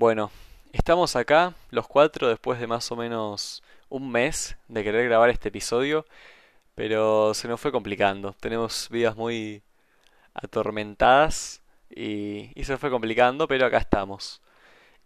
[0.00, 0.30] Bueno,
[0.72, 5.50] estamos acá los cuatro después de más o menos un mes de querer grabar este
[5.50, 6.06] episodio,
[6.74, 8.34] pero se nos fue complicando.
[8.40, 9.62] Tenemos vidas muy
[10.32, 11.60] atormentadas
[11.90, 14.40] y, y se fue complicando, pero acá estamos.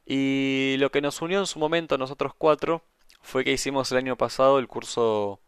[0.06, 2.84] Y lo que nos unió en su momento a nosotros cuatro
[3.20, 5.40] fue que hicimos el año pasado el curso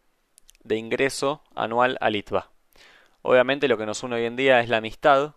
[0.65, 2.51] de ingreso anual a Litva.
[3.21, 5.35] Obviamente lo que nos une hoy en día es la amistad,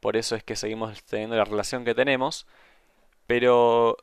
[0.00, 2.46] por eso es que seguimos teniendo la relación que tenemos,
[3.26, 3.96] pero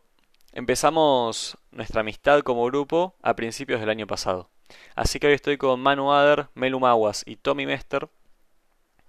[0.52, 4.49] empezamos nuestra amistad como grupo a principios del año pasado.
[4.96, 8.09] Así que hoy estoy con Manu Ader, Melu Maguas y Tommy Mester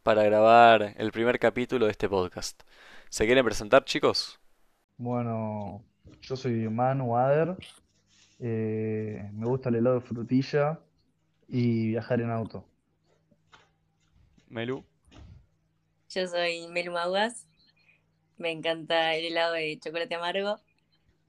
[0.03, 2.63] para grabar el primer capítulo de este podcast.
[3.09, 4.39] ¿Se quieren presentar, chicos?
[4.97, 5.83] Bueno,
[6.21, 7.57] yo soy Manu Ader,
[8.41, 10.79] eh, me gusta el helado de frutilla
[11.49, 12.65] y viajar en auto.
[14.49, 14.85] Melu.
[16.11, 17.47] Yo soy Melu Maguas,
[18.38, 20.61] me encanta el helado de chocolate amargo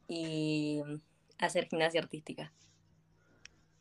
[0.07, 0.81] y
[1.39, 2.53] hacer gimnasia artística.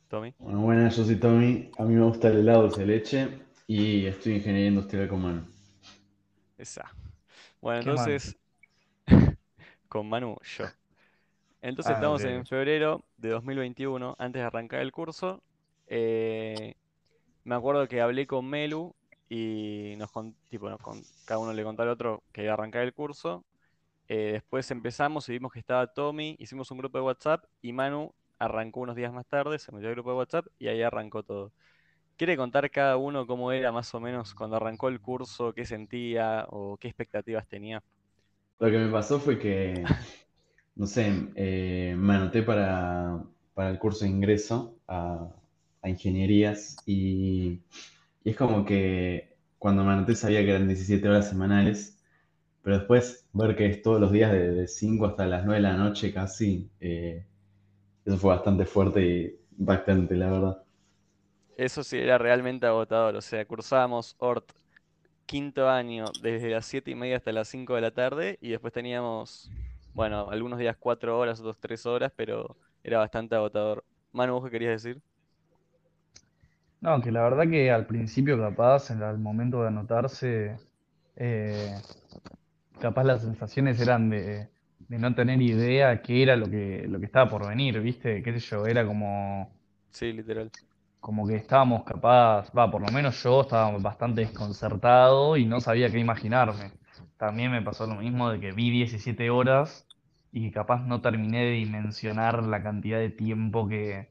[0.08, 0.34] Tommy.
[0.38, 1.70] Bueno, buenas, yo soy Tommy.
[1.76, 3.28] A mí me gusta el helado de leche
[3.66, 5.44] y estudio ingeniería industrial con mano.
[6.58, 6.96] Esa.
[7.60, 8.36] Bueno, entonces,
[9.88, 10.72] con Manu, yo.
[11.62, 15.42] Entonces Ah, estamos en febrero de 2021, antes de arrancar el curso.
[15.86, 16.74] eh,
[17.44, 18.94] me acuerdo que hablé con Melu
[19.34, 20.10] y nos
[20.48, 20.68] tipo,
[21.24, 23.44] cada uno le contó al otro que iba a arrancar el curso.
[24.06, 28.14] Eh, después empezamos y vimos que estaba Tommy, hicimos un grupo de WhatsApp y Manu
[28.38, 31.50] arrancó unos días más tarde, se metió al grupo de WhatsApp y ahí arrancó todo.
[32.16, 36.46] ¿Quiere contar cada uno cómo era más o menos cuando arrancó el curso, qué sentía
[36.50, 37.82] o qué expectativas tenía?
[38.60, 39.82] Lo que me pasó fue que,
[40.76, 45.28] no sé, eh, me anoté para, para el curso de ingreso a,
[45.82, 47.60] a ingenierías y,
[48.24, 51.98] y es como que cuando me anoté sabía que eran 17 horas semanales,
[52.62, 55.68] pero después ver que es todos los días de, de 5 hasta las 9 de
[55.68, 57.26] la noche casi, eh,
[58.06, 60.64] eso fue bastante fuerte y impactante, la verdad.
[61.56, 64.50] Eso sí era realmente agotador, o sea, cursábamos Ort
[65.26, 68.72] quinto año desde las 7 y media hasta las 5 de la tarde y después
[68.72, 69.52] teníamos,
[69.94, 73.84] bueno, algunos días 4 horas, otros 3 horas, pero era bastante agotador.
[74.12, 75.02] Manu, ¿vos qué querías decir?
[76.84, 80.60] No, que la verdad que al principio capaz, en- al momento de anotarse,
[81.16, 81.82] eh,
[82.78, 84.50] capaz las sensaciones eran de,
[84.88, 88.22] de no tener idea qué era lo que, lo que estaba por venir, ¿viste?
[88.22, 89.54] Qué sé yo, era como,
[89.90, 90.50] Sí, literal.
[91.00, 95.90] como que estábamos capaz, va, por lo menos yo estaba bastante desconcertado y no sabía
[95.92, 96.72] qué imaginarme.
[97.16, 99.86] También me pasó lo mismo de que vi 17 horas
[100.32, 104.10] y capaz no terminé de dimensionar la cantidad de tiempo que,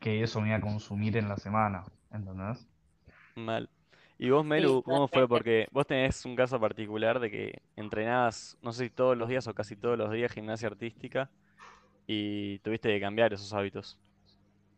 [0.00, 2.66] que eso me iba a consumir en la semana, ¿entendés?
[3.34, 3.68] Mal.
[4.18, 5.26] ¿Y vos, Sí, Melu, cómo fue?
[5.28, 9.46] Porque vos tenés un caso particular de que entrenabas, no sé si todos los días
[9.48, 11.30] o casi todos los días gimnasia artística
[12.06, 13.98] y tuviste que cambiar esos hábitos.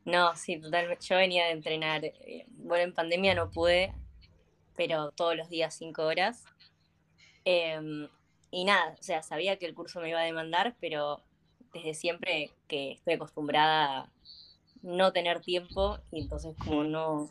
[0.05, 1.05] No, sí, totalmente.
[1.05, 3.93] Yo venía de entrenar, eh, bueno, en pandemia no pude,
[4.77, 6.45] pero todos los días cinco horas.
[7.45, 8.09] Em,
[8.51, 11.23] y nada, o sea, sabía que el curso me iba a demandar, pero
[11.75, 14.11] desde siempre que estoy acostumbrada a
[14.87, 17.31] no tener tiempo y entonces como no,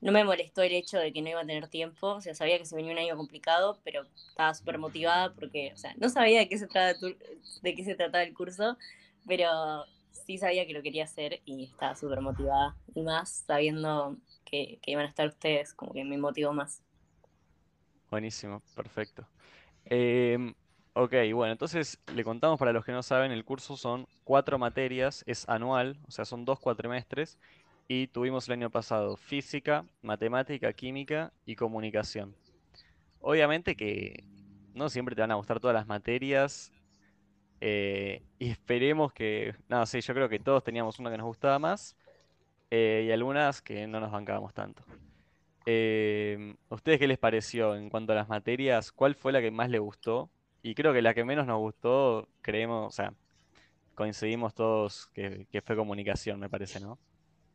[0.00, 2.58] no me molestó el hecho de que no iba a tener tiempo, o sea, sabía
[2.58, 6.40] que se venía un año complicado, pero estaba súper motivada porque, o sea, no sabía
[6.40, 7.16] de qué se trataba, tu-
[7.62, 8.78] de qué se trataba el curso,
[9.26, 12.76] pero sí sabía que lo quería hacer y estaba súper motivada.
[12.94, 16.82] Y más sabiendo que, que iban a estar ustedes, como que me motivó más.
[18.10, 19.28] Buenísimo, perfecto.
[19.84, 20.54] Em,
[20.94, 25.24] ok, bueno, entonces le contamos para los que no saben, el curso son cuatro materias,
[25.26, 27.38] es anual, o sea, son dos cuatrimestres,
[27.88, 32.34] y tuvimos el año pasado física, matemática, química y comunicación.
[33.20, 34.24] Obviamente que
[34.74, 36.72] no siempre te van a gustar todas las materias,
[37.60, 41.58] eh, y esperemos que, no, sí, yo creo que todos teníamos una que nos gustaba
[41.58, 41.96] más,
[42.70, 44.84] eh, y algunas que no nos bancábamos tanto.
[45.66, 48.92] Eh, ¿a ustedes qué les pareció en cuanto a las materias?
[48.92, 50.30] ¿Cuál fue la que más les gustó?
[50.62, 53.14] Y creo que la que menos nos gustó, creemos, o sea,
[53.94, 56.98] coincidimos todos que, que fue comunicación, me parece, ¿no?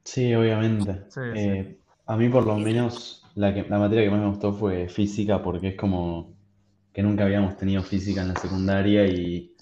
[0.04, 1.06] Sí, obviamente.
[1.07, 1.50] Sí, sí.
[1.50, 4.88] Eh, a mí por lo menos la que, la materia que más me gustó fue
[4.88, 6.36] física porque es como
[6.94, 9.56] que nunca habíamos tenido física en la secundaria y,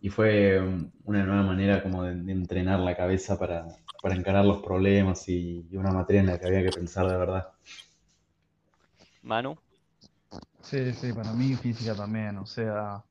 [0.00, 3.66] y fue um, una nueva manera como de, de entrenar la cabeza para,
[4.02, 7.18] para encarar los problemas y, y una materia en la que había que pensar de
[7.18, 7.48] verdad.
[9.22, 9.56] Manu,
[10.62, 13.04] Sí, sí, para mí física también, o sea,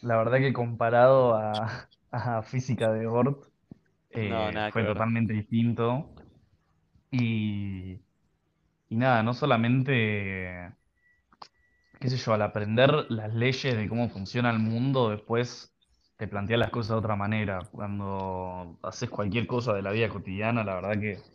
[0.00, 3.44] la verdad que comparado a, a física de Ort,
[4.20, 6.14] no, eh, fue totalmente distinto.
[7.10, 7.94] Y,
[8.88, 10.72] y nada, no solamente
[12.00, 15.74] qué sé yo, al aprender las leyes de cómo funciona el mundo, después
[16.16, 17.68] te planteas las cosas de otra manera.
[17.72, 21.26] Cuando haces cualquier cosa de la vida cotidiana, la verdad que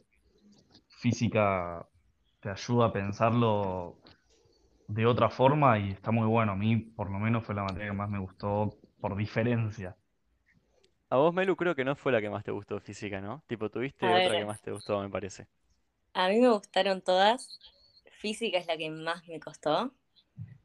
[0.89, 1.87] física
[2.39, 4.01] te ayuda a pensarlo
[4.93, 6.53] de otra forma y está muy bueno.
[6.53, 9.97] A mí, por lo menos, fue la materia que más me gustó por diferencia.
[11.11, 13.43] A vos, Melu, creo que no fue la que más te gustó física, ¿no?
[13.47, 15.47] Tipo, A tuviste otra que más te gustó, me parece.
[16.13, 17.51] a mí me gustaron todas.
[18.19, 19.93] Física es la que más me costó.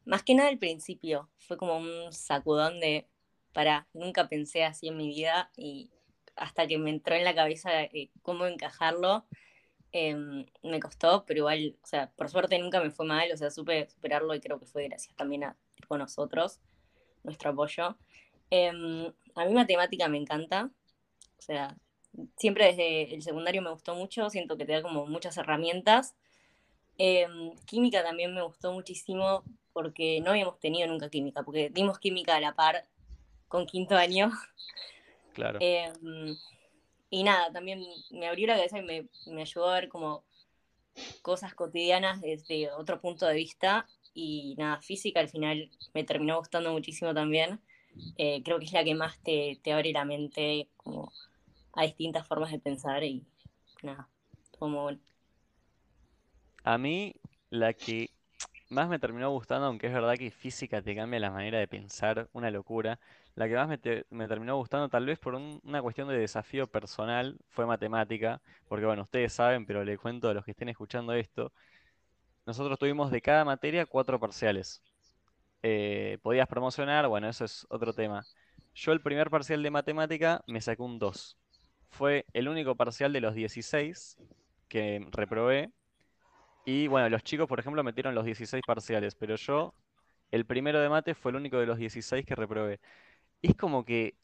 [0.06, 1.30] Más que nada al principio.
[1.38, 3.08] Fue como un sacudón de,
[3.52, 5.90] para, nunca pensé así en mi vida y
[6.36, 9.26] hasta que me entró en la cabeza eh, cómo encajarlo,
[9.96, 13.50] em, me costó, pero igual, o sea, por suerte nunca me fue mal, o sea,
[13.50, 16.60] supe superarlo y creo que fue gracias también a tipo, nosotros,
[17.24, 17.96] nuestro apoyo.
[18.50, 20.70] Em, a mí matemática me encanta,
[21.38, 21.76] o sea,
[22.36, 26.14] siempre desde el secundario me gustó mucho, siento que te da como muchas herramientas.
[26.98, 32.36] Em, química también me gustó muchísimo porque no habíamos tenido nunca química, porque dimos química
[32.36, 32.84] a la par
[33.48, 34.30] con quinto año.
[35.32, 35.58] Claro.
[37.10, 40.24] Y nada, también me abrió la cabeza y me, me ayudó a ver como
[41.22, 43.86] cosas cotidianas desde otro punto de vista.
[44.14, 47.60] Y nada, física al final me terminó gustando muchísimo también.
[48.16, 51.12] Eh, creo que es la que más te, te abre la mente como
[51.72, 53.24] a distintas formas de pensar y
[53.82, 54.08] nada,
[54.58, 55.00] todo muy bueno.
[56.64, 57.14] A mí,
[57.50, 58.10] la que
[58.68, 62.28] más me terminó gustando, aunque es verdad que física te cambia la manera de pensar,
[62.32, 62.98] una locura.
[63.34, 66.18] La que más me, te- me terminó gustando, tal vez por un- una cuestión de
[66.18, 70.68] desafío personal, fue matemática, porque bueno, ustedes saben, pero le cuento a los que estén
[70.68, 71.52] escuchando esto,
[72.46, 74.82] nosotros tuvimos de cada materia cuatro parciales.
[75.62, 78.26] Eh, podías promocionar, bueno, eso es otro tema.
[78.74, 81.38] Yo el primer parcial de matemática me sacé un 2.
[81.90, 84.18] Fue el único parcial de los 16
[84.68, 85.72] que reprobé.
[86.66, 89.74] Y bueno, los chicos, por ejemplo, metieron los 16 parciales, pero yo,
[90.30, 92.80] el primero de mate fue el único de los 16 que reprobé.
[93.42, 94.16] Es como que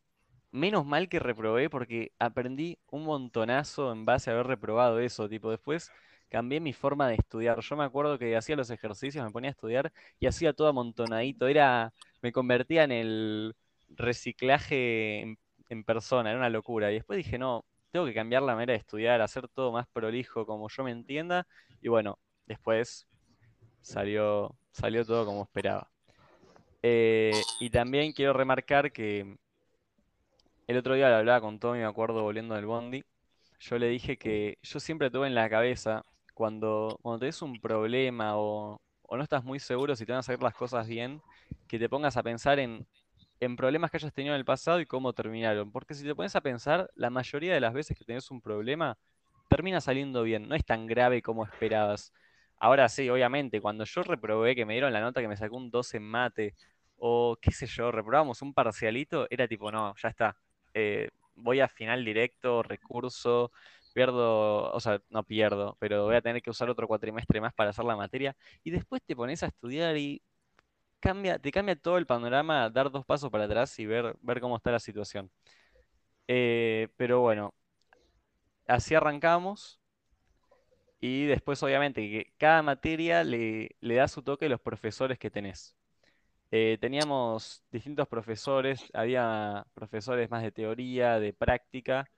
[0.53, 5.29] menos mal que reprobé porque aprendí un montonazo en base a haber reprobado eso.
[5.29, 5.91] Tipo, después
[6.31, 7.61] cambié mi forma de estudiar.
[7.61, 11.49] Yo me acuerdo que hacía los ejercicios, me ponía a estudiar y hacía todo amontonadito.
[11.49, 11.93] Era,
[12.23, 13.57] me convertía en el
[13.91, 15.39] reciclaje en,
[15.71, 16.91] en persona, era una locura.
[16.91, 20.47] Y después dije, no, tengo que cambiar la manera de estudiar, hacer todo más prolijo
[20.47, 21.47] como yo me entienda.
[21.81, 23.07] Y bueno, después
[23.81, 25.91] salió, salió todo como esperaba.
[26.83, 29.37] Eh, y también quiero remarcar que
[30.67, 33.05] el otro día lo hablaba con Tommy, me acuerdo volviendo del Bondi.
[33.61, 36.05] Yo le dije que yo siempre tuve en la cabeza
[36.35, 40.23] cuando, cuando tenés un problema o, o no estás muy seguro si te van a
[40.23, 41.23] salir las cosas bien,
[41.69, 42.87] que te pongas a pensar en,
[43.41, 45.71] en problemas que hayas tenido en el pasado y cómo terminaron.
[45.73, 48.97] Porque si te pones a pensar, la mayoría de las veces que tenés un problema,
[49.49, 52.13] termina saliendo bien, no es tan grave como esperabas.
[52.63, 55.71] Ahora sí, obviamente, cuando yo reprobé, que me dieron la nota que me sacó un
[55.71, 56.55] 12 en mate,
[56.97, 60.37] o qué sé yo, reprobamos un parcialito, era tipo, no, ya está.
[60.75, 63.51] eh, voy a final directo, recurso,
[63.93, 67.71] pierdo, o sea, no pierdo, pero voy a tener que usar otro cuatrimestre más para
[67.71, 68.37] hacer la materia.
[68.63, 70.23] Y después te pones a estudiar y
[71.01, 74.57] cambia, te cambia todo el panorama, dar dos pasos para atrás y ver, ver cómo
[74.57, 75.31] está la situación.
[76.29, 77.55] Eh, pero bueno,
[78.67, 79.81] así arrancamos.
[81.03, 85.31] Y después, obviamente, que cada materia le, le da su toque a los profesores que
[85.31, 85.77] tenés.
[86.53, 92.09] Eh, teníamos distintos profesores, había profesores más de teoría, de práctica,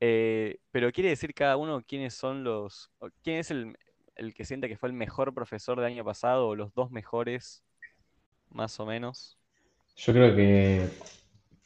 [0.00, 2.90] eh, pero quiere decir cada uno quiénes son los,
[3.22, 3.76] quién es el,
[4.14, 7.64] el que siente que fue el mejor profesor del año pasado o los dos mejores,
[8.50, 9.36] más o menos.
[9.96, 10.88] Yo creo que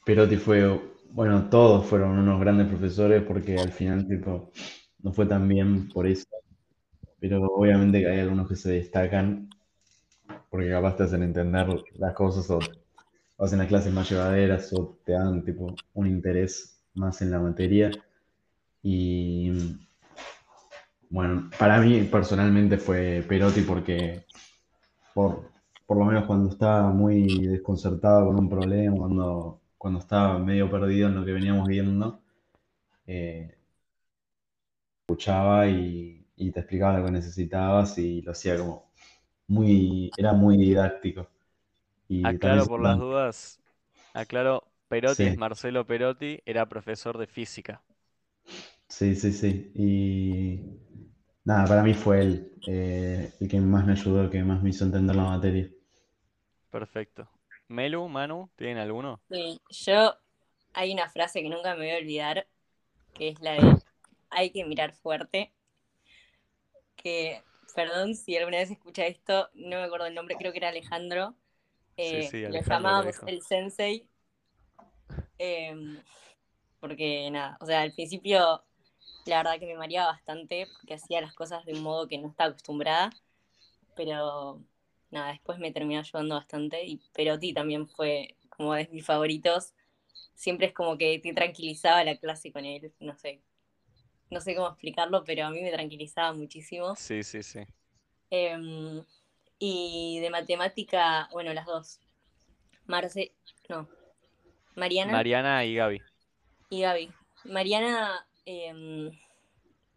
[0.05, 0.81] Perotti fue,
[1.13, 4.51] bueno, todos fueron unos grandes profesores porque al final, tipo,
[5.03, 6.27] no fue tan bien por eso,
[7.21, 9.51] pero obviamente que hay algunos que se destacan
[10.51, 12.59] porque capaz te hacen entender las cosas o,
[13.37, 17.39] o hacen las clases más llevaderas o te dan, tipo, un interés más en la
[17.39, 17.91] materia.
[18.83, 19.79] Y
[21.11, 24.25] bueno, para mí personalmente fue Perotti porque
[25.15, 25.51] por,
[25.87, 31.09] por lo menos cuando estaba muy desconcertado con un problema, cuando, cuando estaba medio perdido
[31.09, 32.21] en lo que veníamos viendo,
[33.07, 33.55] eh,
[35.03, 38.91] escuchaba y, y te explicaba lo que necesitabas y lo hacía como
[39.49, 41.29] muy, era muy didáctico.
[42.09, 43.61] Y Aclaro por las dudas,
[44.15, 47.83] aclaro, Perotti sí, Marcelo Perotti, era profesor de física.
[48.89, 49.73] sí, sí, sí.
[49.75, 50.61] Y
[51.45, 54.71] nada, para mí fue él eh, el que más me ayudó, el que más me
[54.71, 55.71] hizo entender la materia.
[56.71, 57.29] Perfecto.
[57.69, 59.21] Melu, Manu, ¿tienen alguno?
[59.31, 60.15] Sí, yo
[60.75, 62.49] hay una frase que nunca me voy a olvidar,
[63.15, 63.79] que es la de
[64.31, 65.53] hay que mirar fuerte,
[67.03, 67.43] que
[67.75, 71.37] perdón si alguna vez escucha esto, no me acuerdo el nombre, creo que era Alejandro.
[72.03, 74.09] Sí, Eh, sí, lo Alejandro lo llamábamos el sensei.
[75.39, 75.99] em,
[76.81, 78.65] porque nada, o sea, al principio
[79.27, 82.29] la verdad que me mareaba bastante porque hacía las cosas de un modo que no
[82.31, 83.11] estaba acostumbrada.
[83.97, 84.65] Pero
[85.11, 86.85] nada, después me terminó ayudando bastante.
[86.87, 89.75] Y Perotti también fue como de mis favoritos.
[90.35, 93.43] Siempre es como que te tranquilizaba la clase con él, no sé.
[94.31, 96.95] No sé cómo explicarlo, pero a mí me tranquilizaba muchísimo.
[96.97, 97.61] Sí, sí, sí.
[98.31, 99.05] Em,
[99.59, 102.01] y de matemática, bueno, las dos.
[102.87, 103.33] Marce,
[103.69, 103.89] no.
[104.77, 106.03] Mariana Mariana y Gaby.
[106.71, 107.13] y Gaby.
[107.45, 109.11] Mariana em,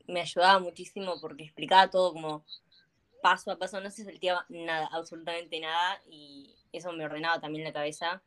[0.07, 2.45] me ayudaba muchísimo porque explicaba todo como
[3.21, 7.71] paso a paso, no se salteaba nada, absolutamente nada, y eso me ordenaba también la
[7.71, 8.21] cabeza.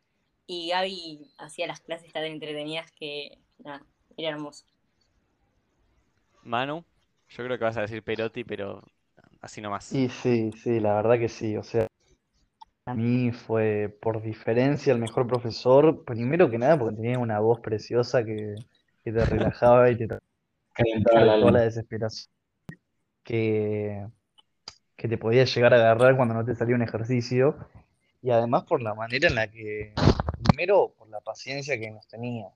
[0.47, 3.85] Y Gaby hacía las clases tan entretenidas que, nada,
[4.17, 4.65] era hermoso.
[6.47, 6.85] Manu,
[7.29, 8.83] yo creo que vas a decir Perotti, pero
[9.41, 9.85] así nomás.
[9.85, 11.57] Sí, sí, sí, la verdad que sí.
[11.57, 11.87] O sea,
[12.87, 17.61] a mí fue por diferencia el mejor profesor, primero que nada porque tenía una voz
[17.61, 18.55] preciosa que,
[19.05, 20.07] que te relajaba y te
[20.73, 22.31] Calentaba el toda la desesperación
[23.25, 24.07] que,
[24.95, 27.57] que te podía llegar a agarrar cuando no te salía un ejercicio.
[28.23, 29.95] Y además por la manera en la que,
[30.45, 32.49] primero por la paciencia que nos tenía,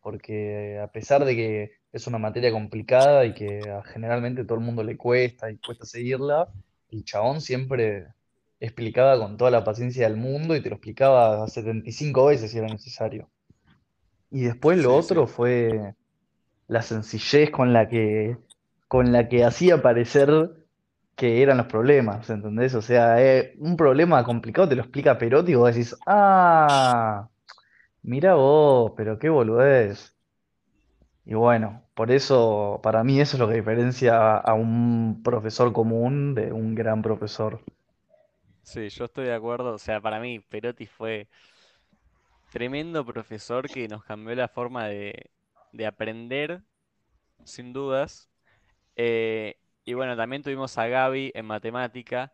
[0.00, 4.82] porque a pesar de que es una materia complicada y que generalmente todo el mundo
[4.82, 6.48] le cuesta y cuesta seguirla,
[6.90, 8.08] el chabón siempre
[8.60, 12.68] explicaba con toda la paciencia del mundo y te lo explicaba 75 veces si era
[12.68, 13.30] necesario.
[14.30, 15.14] Y después lo Sí, sí.
[15.14, 15.94] otro fue
[16.68, 18.38] la sencillez con la que,
[18.88, 20.30] con la que hacía parecer
[21.16, 22.74] que eran los problemas, ¿entendés?
[22.74, 27.30] O sea, eh, un problema complicado te lo explica Perotti y vos decís, ah,
[28.02, 30.16] mira vos, pero qué boludez.
[31.26, 36.34] Y bueno, por eso, para mí eso es lo que diferencia a un profesor común
[36.34, 37.60] de un gran profesor.
[38.62, 39.74] Sí, yo estoy de acuerdo.
[39.74, 41.28] O sea, para mí Perotti fue
[42.50, 45.30] tremendo profesor que nos cambió la forma de,
[45.72, 46.62] de aprender,
[47.44, 48.30] sin dudas.
[48.96, 52.32] Eh, y bueno, también tuvimos a Gaby en matemática,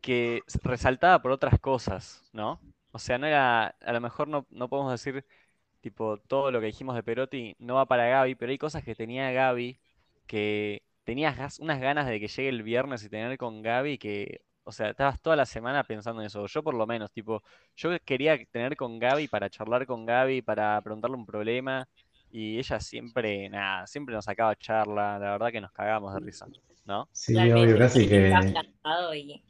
[0.00, 2.60] que resaltaba por otras cosas, ¿no?
[2.92, 5.24] O sea, no era, a lo mejor no, no podemos decir,
[5.82, 8.94] tipo, todo lo que dijimos de Perotti no va para Gaby, pero hay cosas que
[8.94, 9.78] tenía Gaby
[10.26, 14.72] que tenías unas ganas de que llegue el viernes y tener con Gaby que, o
[14.72, 16.46] sea, estabas toda la semana pensando en eso.
[16.46, 17.42] Yo por lo menos, tipo,
[17.76, 21.86] yo quería tener con Gaby para charlar con Gaby, para preguntarle un problema,
[22.30, 26.46] y ella siempre, nada, siempre nos sacaba charla, la verdad que nos cagábamos de risa,
[26.86, 27.08] ¿no?
[27.12, 28.32] Sí, Realmente, obvio, casi que
[29.16, 29.42] y,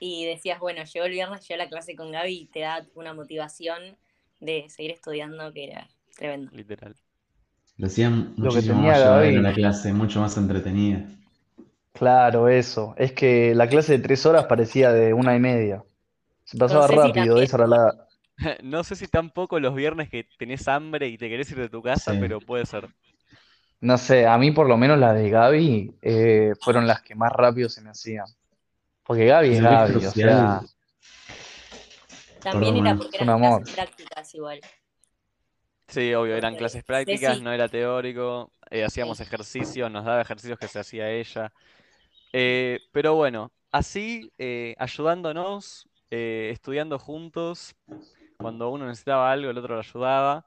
[0.00, 3.14] y decías, bueno, llegó el viernes, llegó la clase con Gaby y te da una
[3.14, 3.96] motivación
[4.40, 6.52] de seguir estudiando que era tremendo.
[6.52, 6.94] Literal.
[7.78, 11.06] lo hacían Lo que muchísimo tenía más llevadero la clase, mucho más entretenida.
[11.92, 12.94] Claro, eso.
[12.96, 15.84] Es que la clase de tres horas parecía de una y media.
[16.44, 17.42] Se pasaba Con Ceci rápido, también.
[17.42, 18.08] esa era la...
[18.62, 21.82] No sé si tampoco los viernes que tenés hambre y te querés ir de tu
[21.82, 22.18] casa, Sí.
[22.18, 22.88] pero puede ser.
[23.80, 27.32] No sé, a mí por lo menos las de Gaby eh, fueron las que más
[27.32, 28.26] rápido se me hacían.
[29.04, 30.60] Porque Gaby es Gaby, o sea,
[32.42, 33.60] También era porque eran amor.
[33.60, 34.60] clases prácticas igual.
[35.88, 39.22] Sí, obvio, eran Porque clases prácticas, no era teórico, eh, hacíamos Sí.
[39.24, 41.52] ejercicios, nos daba ejercicios que se hacía ella.
[42.32, 47.74] Eh, pero bueno, así, eh, ayudándonos, eh, estudiando juntos,
[48.38, 50.46] cuando uno necesitaba algo, el otro lo ayudaba.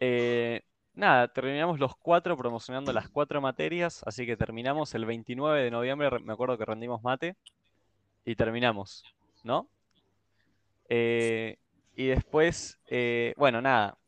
[0.00, 0.62] Eh,
[0.94, 6.10] nada, terminamos los cuatro promocionando las cuatro materias, así que terminamos el 29 de noviembre,
[6.10, 7.36] re- me acuerdo que rendimos mate,
[8.24, 9.04] y terminamos,
[9.44, 9.68] ¿no?
[10.90, 11.58] Eh,
[11.96, 13.98] y después, eh, bueno, nada.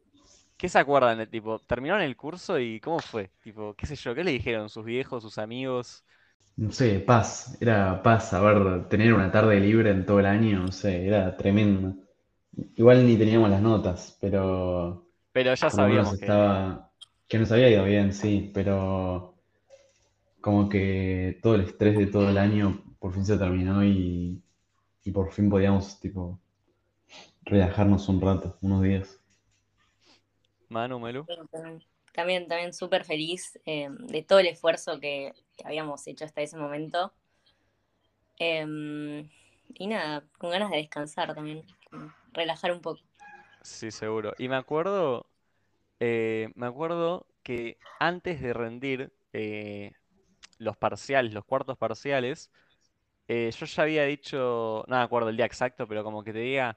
[0.59, 1.61] ¿Qué se acuerdan de tipo?
[1.61, 3.33] ¿Terminaron el curso y cómo fue?
[3.43, 6.05] Tipo, qué sé yo, ¿qué le dijeron sus viejos, sus amigos?
[6.57, 10.61] No sé, paz, era paz, a ver, tener una tarde libre en todo el año,
[10.61, 11.95] no sé, era tremendo.
[12.77, 16.17] Igual ni teníamos las notas, pero Pero ya sabíamos
[17.29, 19.35] que nos había ido bien, sí, pero
[20.41, 24.43] como que todo el estrés de todo el año por fin se terminó y,
[25.05, 26.41] y por fin podíamos, tipo,
[27.45, 29.21] relajarnos un rato, unos días.
[30.69, 31.27] Manu, Melu.
[32.13, 36.57] También, también, súper feliz eh, de todo el esfuerzo que, que habíamos hecho hasta ese
[36.57, 37.13] momento.
[38.39, 39.29] Em,
[39.75, 41.65] y nada, con ganas de descansar también,
[42.33, 43.01] relajar un poco.
[43.63, 44.35] Sí, seguro.
[44.39, 45.27] Y me acuerdo,
[46.01, 49.93] eh, me acuerdo que antes de rendir eh,
[50.59, 52.51] los parciales, los cuartos parciales,
[53.29, 56.41] eh, yo ya había dicho, no me acuerdo el día exacto, pero como que te
[56.41, 56.77] diga,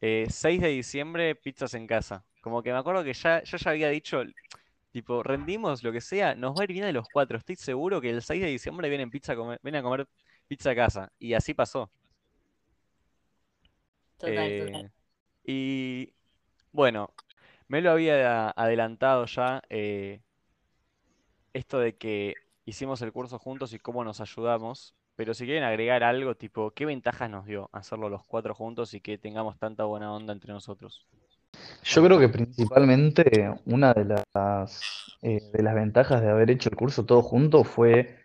[0.00, 2.24] eh, 6 de diciembre, pizzas en casa.
[2.40, 4.22] Como que me acuerdo que ya, yo ya había dicho,
[4.92, 7.38] tipo, rendimos lo que sea, nos va a ir bien a los cuatro.
[7.38, 10.08] Estoy seguro que el 6 de diciembre vienen pizza a comer, vienen a comer
[10.48, 11.12] pizza a casa.
[11.18, 11.90] Y así pasó.
[14.18, 14.86] Total, total.
[14.86, 14.90] Eh,
[15.44, 16.12] y
[16.72, 17.12] bueno,
[17.68, 20.20] me lo había adelantado ya eh,
[21.52, 22.34] esto de que
[22.64, 24.94] hicimos el curso juntos y cómo nos ayudamos.
[25.16, 29.00] Pero si quieren agregar algo, tipo, ¿qué ventajas nos dio hacerlo los cuatro juntos y
[29.00, 31.06] que tengamos tanta buena onda entre nosotros?
[31.82, 36.76] Yo creo que principalmente una de las, eh, de las ventajas de haber hecho el
[36.76, 38.16] curso todos juntos fue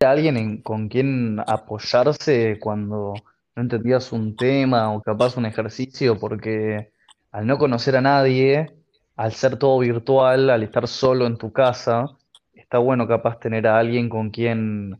[0.00, 3.14] alguien en- con quien apoyarse cuando
[3.54, 6.92] no entendías un tema o capaz un ejercicio, porque
[7.30, 8.72] al no conocer a nadie,
[9.16, 12.06] al ser todo virtual, al estar solo en tu casa,
[12.54, 14.98] está bueno capaz tener a alguien con quien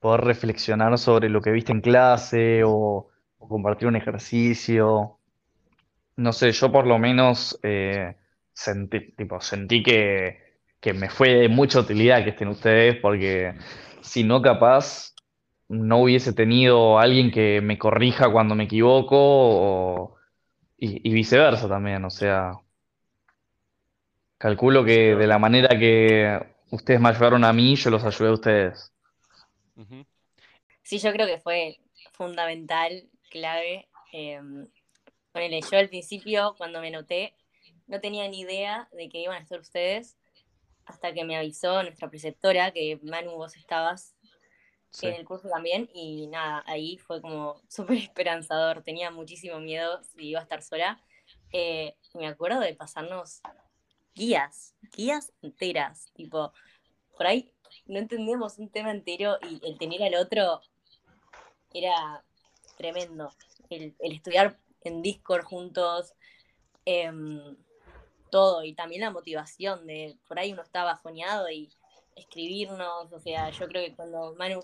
[0.00, 5.18] poder reflexionar sobre lo que viste en clase o, o compartir un ejercicio.
[6.16, 8.16] No sé, yo por lo menos eh,
[8.52, 10.38] sentí, tipo, sentí que,
[10.80, 13.54] que me fue de mucha utilidad que estén ustedes, porque
[14.02, 15.14] si no, capaz
[15.68, 20.16] no hubiese tenido alguien que me corrija cuando me equivoco, o-
[20.78, 22.04] y, y viceversa también.
[22.04, 22.52] O sea,
[24.38, 26.38] calculo que de la manera que
[26.72, 28.92] ustedes me ayudaron a mí, yo los ayudé a ustedes.
[30.82, 31.78] Sí, yo creo que fue
[32.12, 33.88] fundamental, clave.
[34.12, 34.40] Eh,
[35.32, 37.34] ponele, yo al principio, cuando me anoté,
[37.86, 40.16] no tenía ni idea de que iban a estar ustedes,
[40.86, 44.16] hasta que me avisó nuestra preceptora, que Manu, vos estabas
[44.92, 45.06] Sí.
[45.06, 48.82] en el curso también, y nada, ahí fue como súper esperanzador.
[48.82, 51.00] Tenía muchísimo miedo si iba a estar sola.
[51.52, 53.40] Eh, me acuerdo de pasarnos
[54.16, 56.52] guías, guías enteras, tipo,
[57.16, 57.52] por ahí
[57.90, 60.60] no entendíamos un tema entero y el tener al otro
[61.74, 62.22] era
[62.76, 63.30] tremendo.
[63.68, 66.14] El, estudiar en Discord juntos,
[66.84, 67.56] em,
[68.30, 71.68] todo, y también la motivación de por ahí uno estaba bajoneado y
[72.14, 74.60] escribirnos, o sea, yo creo que cuando Manu,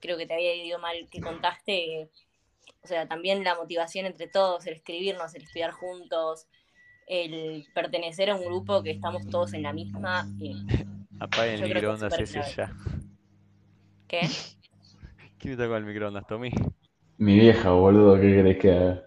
[0.00, 2.10] creo que te había ido mal que contaste,
[2.82, 6.46] o sea, también la motivación entre todos, el escribirnos, el estudiar juntos,
[7.08, 10.84] el pertenecer a un grupo que estamos todos en la misma, eh,
[11.20, 12.52] Apaguen el microondas ese clave.
[12.56, 12.72] ya.
[14.06, 14.28] ¿Qué?
[15.38, 16.50] ¿Quién está con el microondas, Tommy?
[17.18, 19.02] Mi vieja, boludo, ¿qué querés que haga?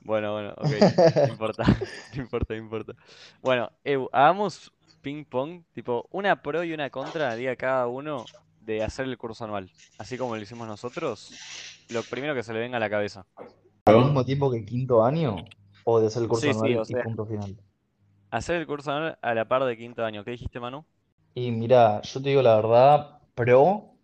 [0.00, 0.74] Bueno, bueno, ok.
[1.24, 1.64] No importa,
[2.16, 2.92] no importa, no importa.
[3.42, 3.70] Bueno,
[4.12, 8.24] hagamos ping pong, tipo una pro y una contra, diga cada uno,
[8.60, 9.70] de hacer el curso anual.
[9.98, 11.34] Así como lo hicimos nosotros,
[11.88, 13.26] lo primero que se le venga a la cabeza.
[13.84, 15.44] ¿Al mismo tiempo que quinto año?
[15.84, 17.56] ¿O de hacer el curso Sí, sí, anual o y sea, punto final?
[18.30, 20.24] hacer el curso anual a la par de quinto año.
[20.24, 20.84] ¿Qué dijiste, Manu?
[21.34, 23.94] Y mira, yo te digo la verdad, pro,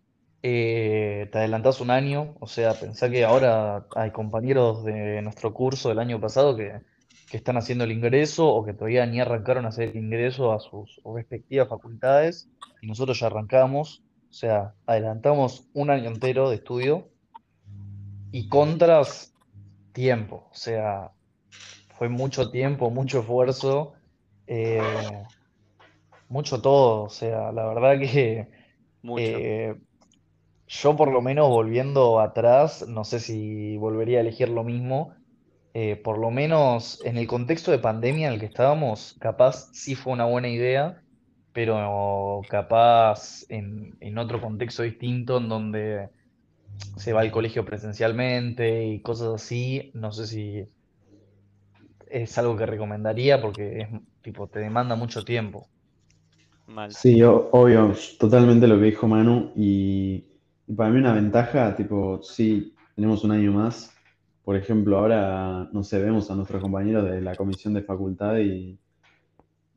[0.43, 5.88] eh, te adelantás un año, o sea, pensá que ahora hay compañeros de nuestro curso
[5.88, 6.81] del año pasado que,
[7.31, 10.61] que están haciendo el ingreso o que todavía ni arrancaron a hacer el ingreso a
[10.61, 12.49] sus respectivas facultades
[12.81, 17.09] y nosotros ya arrancamos, o sea, adelantamos un año entero de estudio
[18.33, 19.35] y contras,
[19.93, 21.11] tiempo, o sea,
[21.99, 23.95] fue mucho tiempo, mucho esfuerzo,
[24.47, 25.25] eh,
[26.29, 28.49] mucho todo, o sea, la verdad que...
[29.03, 29.23] Mucho.
[29.23, 29.77] Eh,
[30.69, 35.14] yo por lo menos volviendo atrás, no sé si volvería a elegir lo mismo.
[35.73, 39.95] Eh, por lo menos en el contexto de pandemia en el que estábamos, capaz sí
[39.95, 41.03] fue una buena idea,
[41.53, 46.09] pero capaz en, en otro contexto distinto en donde
[46.97, 50.64] se va al colegio presencialmente y cosas así, no sé si
[52.11, 53.88] es algo que recomendaría porque es
[54.23, 55.69] tipo te demanda mucho tiempo.
[56.88, 59.52] Sí, o- obvio, totalmente lo que dijo Manu.
[59.57, 60.24] Y,
[60.76, 63.94] para mí una ventaja, tipo, sí, tenemos un año más.
[64.44, 68.78] Por ejemplo, ahora, no sé, vemos a nuestros compañeros de la comisión de facultad y,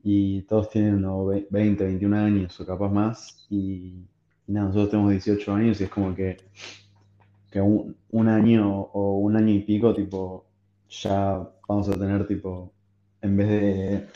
[0.04, 3.46] y todos tienen ve- 20, 21 años o capaz más.
[3.50, 4.06] Y,
[4.48, 6.38] y nada, nosotros tenemos 18 años y es como que,
[7.52, 10.46] que un, un año o un año y pico, tipo,
[10.90, 12.74] ya vamos a tener, tipo,
[13.22, 14.08] en vez de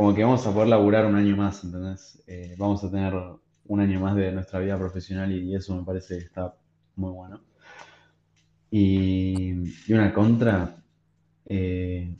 [0.00, 2.22] como que vamos a poder laburar un año más, ¿entendés?
[2.26, 3.12] Eh, vamos a tener
[3.66, 6.54] un año más de nuestra vida profesional y eso me parece que está
[6.96, 7.42] muy bueno.
[8.70, 10.82] Y, una contra,
[11.44, 12.16] eh,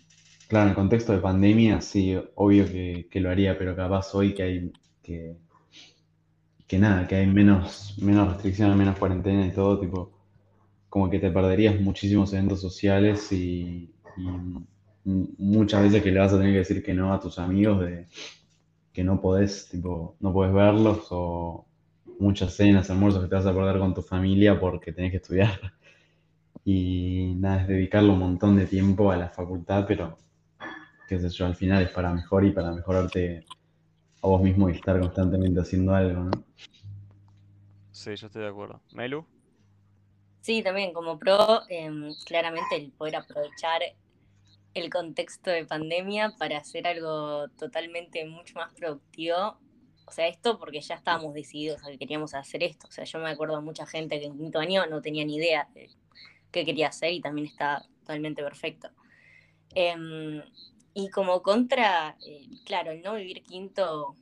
[0.46, 4.42] claro, en el contexto de pandemia, sí, obvio que, lo haría, pero capaz hoy que
[4.42, 5.38] hay que,
[6.66, 10.12] que nada, que hay menos, menos restricciones, menos cuarentena y todo, tipo,
[10.90, 14.28] como que te perderías muchísimos eventos sociales y, y
[15.04, 18.06] muchas veces que le vas a tener que decir que no a tus amigos de
[18.92, 21.66] que no podés, tipo, no podés verlos o
[22.18, 25.58] muchas cenas, almuerzos que te vas a perder con tu familia porque tenés que estudiar.
[26.64, 30.18] Y nada, es dedicarle un montón de tiempo a la facultad, pero
[31.08, 33.46] qué sé yo, al final es para mejor y para mejorarte
[34.22, 36.30] a vos mismo y estar constantemente haciendo algo, ¿no?
[37.92, 38.80] Sí, yo estoy de acuerdo.
[38.92, 39.24] Melu,
[40.40, 43.82] Sí, también como pro, em, claramente el poder aprovechar
[44.74, 49.58] el contexto de pandemia para hacer algo totalmente mucho más productivo.
[50.06, 52.88] O sea, esto porque ya estábamos decididos a que queríamos hacer esto.
[52.88, 55.36] O sea, yo me acuerdo de mucha gente que en quinto año no tenía ni
[55.36, 55.90] idea de
[56.50, 58.90] qué quería hacer y también está totalmente perfecto.
[59.74, 60.42] Em,
[60.94, 64.16] y como contra, eh, claro, el no vivir quinto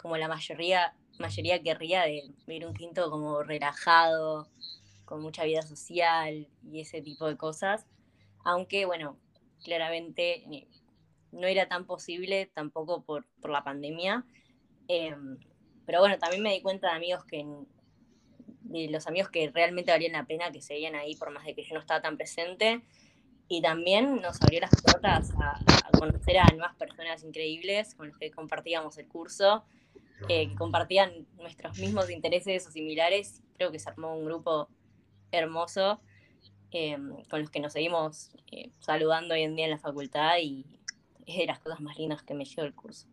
[0.00, 4.48] como la mayoría, mayoría querría de vivir un quinto como relajado,
[5.04, 7.86] con mucha vida social y ese tipo de cosas.
[8.44, 9.16] Aunque, bueno,
[9.62, 10.68] claramente eh,
[11.32, 14.24] no era tan posible tampoco por, por la pandemia.
[14.88, 15.38] Em,
[15.86, 17.46] pero bueno, también me di cuenta de amigos que,
[18.88, 21.74] los amigos que realmente valían la pena, que seguían ahí por más de que yo
[21.74, 22.82] no estaba tan presente.
[23.48, 25.60] Y también nos abrió las puertas a,
[25.98, 29.64] conocer a nuevas personas increíbles con las que compartíamos el curso,
[30.28, 33.42] eh, que compartían nuestros mismos intereses o similares.
[33.56, 34.68] Creo que se armó un grupo
[35.32, 36.00] hermoso
[36.72, 40.64] eh, con los que nos seguimos eh, saludando hoy en día en la facultad y
[41.26, 43.06] es de las cosas más lindas que me llevo el curso.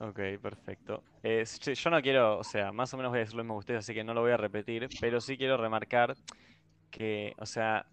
[0.00, 1.02] Ok, perfecto.
[1.22, 1.44] Eh,
[1.74, 3.78] yo no quiero, o sea, más o menos voy a decir lo mismo que ustedes,
[3.80, 6.16] así que no lo voy a repetir, pero sí quiero remarcar
[6.90, 7.86] que, o sea,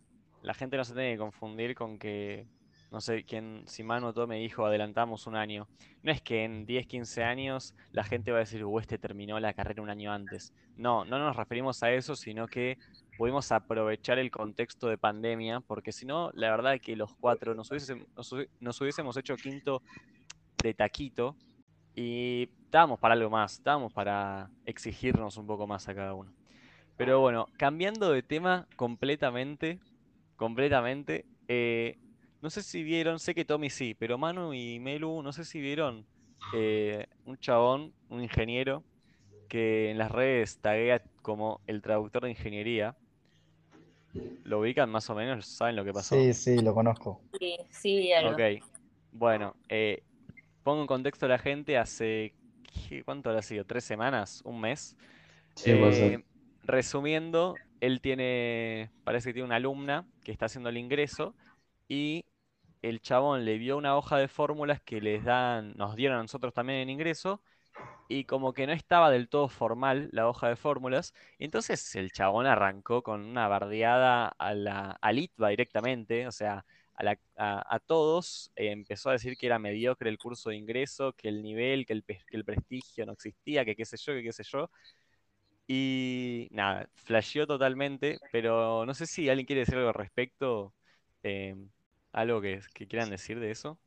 [0.44, 2.46] la gente no se tiene que confundir con que
[2.92, 5.68] no sé quién, si Manu todo me dijo, adelantamos un año.
[6.04, 9.40] No es que en 10, 15 años la gente va a decir, uh, este terminó
[9.40, 10.54] la carrera un año antes.
[10.78, 12.78] No, no nos referimos a eso, sino que
[13.18, 17.70] pudimos aprovechar el contexto de pandemia, porque si no, la verdad que los cuatro nos,
[18.60, 19.82] nos, hubiésemos hecho quinto
[20.62, 21.36] de taquito
[21.96, 26.34] y estábamos para algo más, estábamos para exigirnos un poco más a cada uno.
[26.98, 29.80] Pero bueno, cambiando de tema completamente,
[30.36, 31.98] completamente, eh,
[32.42, 35.60] no sé si vieron, sé que Tommy sí, pero Manu y Melu, no sé si
[35.60, 36.06] vieron
[36.54, 38.84] eh, un chabón, un ingeniero,
[39.48, 42.96] que en las redes taguea como el traductor de ingeniería.
[44.44, 45.46] ¿Lo ubican más o menos?
[45.48, 46.18] ¿Saben lo que pasó?
[46.18, 47.22] Sí, sí, lo conozco.
[47.40, 48.32] Sí, sí, algo.
[48.32, 48.40] Ok.
[49.12, 50.04] Bueno, eh,
[50.64, 52.36] pongo en contexto a la gente hace,
[53.06, 53.66] ¿cuánto ha sido?
[53.66, 54.42] ¿Tres semanas?
[54.46, 54.98] ¿Un mes?
[55.56, 56.24] Sí, eh,
[56.64, 61.36] resumiendo, él tiene, parece que tiene una alumna que está haciendo el ingreso
[61.88, 62.26] y
[62.82, 66.54] el chabón le vio una hoja de fórmulas que les dan, nos dieron a nosotros
[66.54, 67.42] también en ingreso,
[68.08, 72.46] y como que no estaba del todo formal la hoja de fórmulas, entonces el chabón
[72.48, 76.66] arrancó con una bardeada a la a Litva directamente, o sea,
[77.38, 81.42] a, todos, eh, empezó a decir que era mediocre el curso de ingreso, que el
[81.44, 84.44] nivel, que el, que el prestigio no existía, que qué sé yo, que qué sé
[84.44, 84.70] yo.
[85.68, 90.74] Y nada, flasheó totalmente, pero no sé si alguien quiere decir algo al respecto.
[91.24, 91.56] Eh,
[92.12, 93.80] ¿Algo que, quieran decir de eso?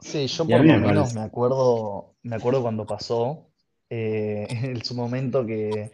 [0.00, 3.50] Sí, yo por lo menos me acuerdo, me acuerdo cuando pasó,
[3.90, 5.90] eh, en su momento que,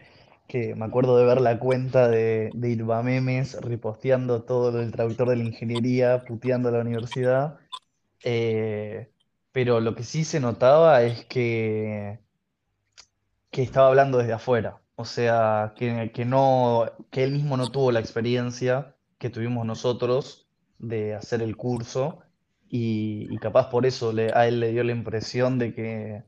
[0.75, 5.35] me acuerdo de ver la cuenta de, de Irba Memes riposteando todo el traductor de
[5.35, 7.57] la ingeniería, puteando a la universidad.
[8.23, 9.11] Eh,
[9.51, 12.19] pero lo que sí se notaba es que,
[13.51, 14.81] que estaba hablando desde afuera.
[14.95, 20.47] O sea, que, que, no, que él mismo no tuvo la experiencia que tuvimos nosotros
[20.79, 22.23] de hacer el curso
[22.69, 26.23] y, capaz por eso le, a él le dio la impresión de que,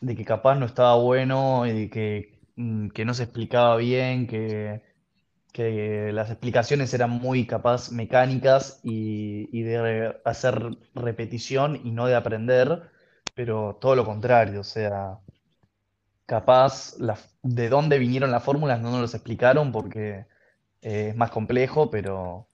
[0.00, 4.82] de que capaz no estaba bueno y que, mm, que no se explicaba bien, que,
[5.52, 12.16] que las explicaciones eran muy capaz mecánicas y, y de hacer repetición y no de
[12.16, 12.90] aprender,
[13.34, 15.18] pero todo lo contrario, o sea,
[16.26, 16.96] capaz
[17.42, 20.26] de dónde vinieron las fórmulas no nos lo explicaron porque
[20.82, 22.48] eh, es más complejo, pero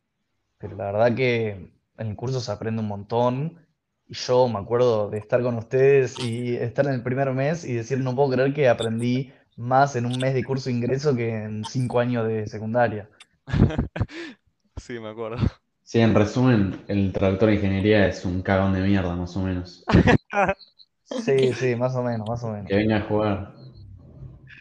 [0.61, 3.67] pero la verdad que en el curso se aprende un montón.
[4.09, 7.75] Y yo me acuerdo de estar con ustedes y estar en el primer mes y
[7.75, 11.29] decir, no puedo creer que aprendí más en un mes de curso de ingreso que
[11.29, 13.09] en cinco años de secundaria.
[14.77, 15.37] Sí, me acuerdo.
[15.83, 19.85] Sí, en resumen, el traductor de ingeniería es un cagón de mierda, más o menos.
[21.05, 22.69] Sí, sí, más o menos, más o menos.
[22.69, 23.55] Que venga a jugar.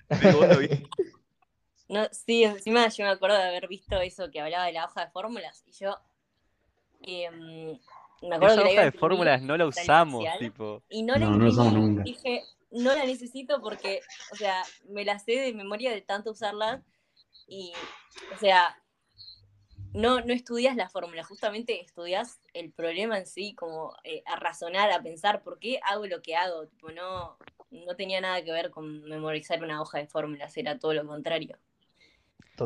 [1.88, 5.06] No, sí, encima yo me acuerdo de haber visto eso que hablaba de la hoja
[5.06, 5.97] de fórmulas y yo
[7.01, 10.83] me acuerdo Esa que hoja de fórmulas no la usamos, tipo.
[10.89, 15.53] Y no la no, Dije, no la necesito porque, o sea, me la sé de
[15.53, 16.83] memoria de tanto usarla
[17.47, 17.73] y,
[18.35, 18.77] o sea,
[19.93, 24.91] no, no estudias la fórmula, justamente estudias el problema en sí, como eh, a razonar,
[24.91, 26.67] a pensar por qué hago lo que hago.
[26.67, 27.38] Tipo, no,
[27.71, 31.57] no tenía nada que ver con memorizar una hoja de fórmulas, era todo lo contrario.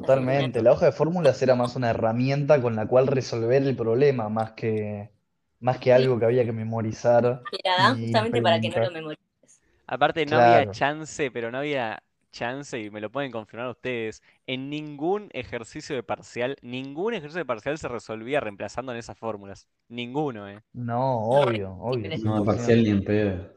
[0.01, 0.61] Totalmente.
[0.61, 4.51] La hoja de fórmulas era más una herramienta con la cual resolver el problema, más
[4.53, 5.11] que,
[5.59, 7.41] más que algo que había que memorizar.
[7.77, 9.61] Justamente para que no lo memorices.
[9.87, 12.01] Aparte no había chance, pero no había
[12.31, 17.45] chance, y me lo pueden confirmar ustedes, en ningún ejercicio de parcial, ningún ejercicio de
[17.45, 19.67] parcial se resolvía reemplazando en esas fórmulas.
[19.87, 20.63] Ninguno, ¿eh?
[20.73, 22.09] No, obvio, obvio.
[22.11, 22.45] No, No, 100%.
[22.45, 23.49] parcial ni en pedo.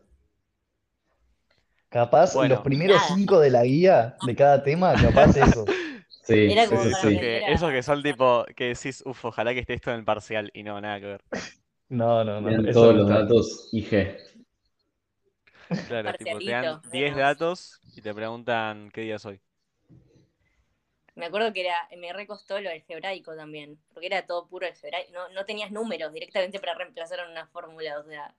[1.89, 2.55] Capaz Bueno.
[2.55, 3.09] los primeros Nada.
[3.15, 5.65] cinco de la guía de cada tema, capaz eso.
[6.27, 7.21] Sí, Era como sí, para sí.
[7.21, 9.99] que- Que Era- esos que son tipo, que decís, uff, ojalá que esté esto en
[10.01, 11.25] el parcial, y no, nada que ver.
[11.89, 12.61] No, no, no.
[12.69, 14.17] Eso todos no los datos IG.
[15.85, 17.17] Claro, tipo, te dan Parcialito, 10 vemos.
[17.17, 19.41] datos y te preguntan qué día soy.
[21.17, 25.11] Me acuerdo que era, me recostó lo algebraico también, porque era todo puro algebraico.
[25.13, 28.33] No, no tenías números directamente para reemplazar en una fórmula, o sea,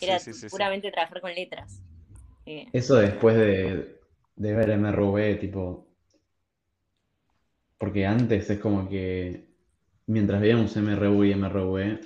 [0.00, 0.50] era sí, sí, sí.
[0.50, 1.82] puramente trabajar con letras.
[2.46, 4.00] Eh, Eso después de,
[4.36, 5.87] de ver MRV, tipo.
[7.78, 9.46] Porque antes es como que
[10.06, 12.00] mientras veíamos MRV y MRV,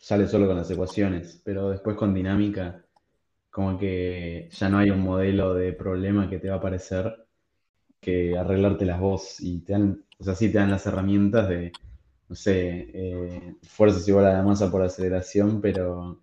[0.00, 2.84] sale solo con las ecuaciones, pero después con dinámica,
[3.50, 7.26] como que ya no hay un modelo de problema que te va a aparecer
[8.00, 11.72] que arreglártelas vos y te dan, o sea, sí te dan las herramientas de,
[12.28, 16.20] no sé, eh, fuerza es igual a la masa por aceleración, pero,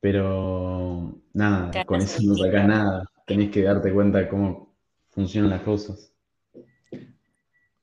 [0.00, 4.74] pero nada, con eso no sacás nada, tenés que darte cuenta de cómo
[5.10, 6.11] funcionan las cosas.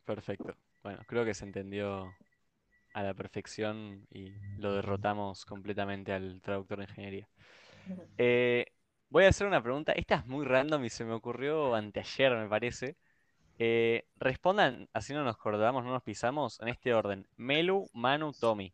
[0.09, 0.55] Perfecto.
[0.81, 2.11] Bueno, creo que se entendió
[2.95, 7.29] a la perfección y lo derrotamos completamente al traductor de ingeniería.
[8.17, 8.65] Eh,
[9.09, 9.91] voy a hacer una pregunta.
[9.91, 12.97] Esta es muy random y se me ocurrió anteayer, me parece.
[13.59, 17.27] Eh, respondan, así no nos acordamos, no nos pisamos, en este orden.
[17.37, 18.73] Melu, Manu, Tommy.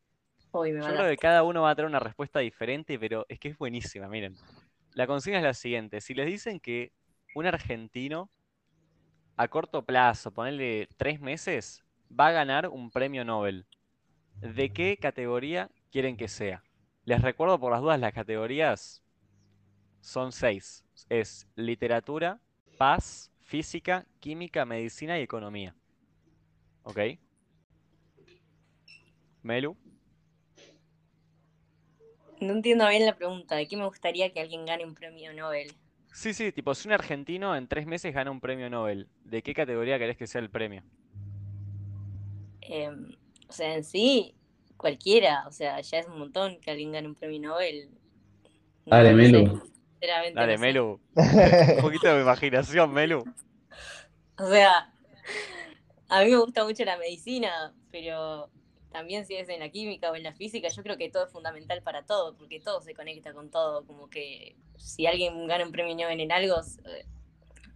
[0.53, 3.57] Yo creo que cada uno va a tener una respuesta diferente, pero es que es
[3.57, 4.37] buenísima, miren.
[4.93, 5.99] La consigna es la siguiente.
[5.99, 6.93] Si les dicen que
[7.35, 8.29] un argentino
[9.37, 13.65] a corto plazo, ponerle tres meses, va a ganar un premio Nobel,
[14.41, 16.63] ¿de qué categoría quieren que sea?
[17.03, 19.03] Les recuerdo por las dudas, las categorías
[20.01, 20.83] son seis.
[21.09, 22.39] Es literatura,
[22.77, 25.75] paz, física, química, medicina y economía.
[26.83, 26.99] ¿Ok?
[29.43, 29.77] Melu.
[32.39, 33.55] No entiendo bien la pregunta.
[33.55, 35.71] ¿De qué me gustaría que alguien gane un premio Nobel?
[36.15, 39.53] Sí, sí, tipo, si un argentino en tres meses gana un premio Nobel, ¿de qué
[39.53, 40.81] categoría querés que sea el premio?
[42.61, 42.89] Eh,
[43.49, 44.33] o sea, en sí,
[44.77, 45.43] cualquiera.
[45.45, 47.89] O sea, ya es un montón que alguien gane un premio Nobel.
[48.85, 49.71] No, Dale, no Melu.
[49.99, 50.57] Dale, no sé.
[50.57, 51.01] Melu.
[51.75, 53.25] Un poquito de imaginación, Melu.
[54.37, 54.93] O sea,
[56.07, 58.49] a mí me gusta mucho la medicina, pero
[58.95, 61.31] también si es en la química o en la física, yo creo que todo es
[61.33, 63.85] fundamental para todo, porque todo se conecta con todo.
[63.85, 66.55] Como que si alguien gana un premio Nobel en algo,
[66.85, 67.05] eh,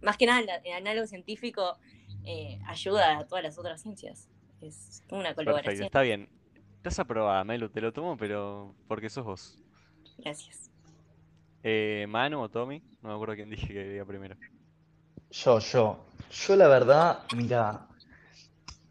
[0.00, 1.76] más que nada en algo científico,
[2.24, 4.30] eh, ayuda a todas las otras ciencias.
[4.62, 5.84] Es una Perfecto, colaboración.
[5.84, 6.30] está bien.
[6.78, 9.58] Estás aprobada, Melu, te lo tomo, pero porque sos vos.
[10.16, 10.70] Gracias.
[11.62, 14.36] Eh, Manu o Tommy, no me acuerdo quién dije que diga primero.
[15.30, 16.06] Yo, yo.
[16.30, 17.89] Yo la verdad, mira,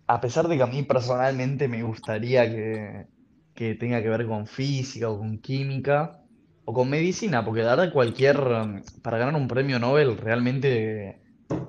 [0.10, 3.06] a pesar de que a mí personalmente me gustaría que,
[3.54, 6.24] que tenga que ver con física o con química
[6.66, 11.22] o con medicina, porque la verdad cualquier, um, para ganar un premio Nobel realmente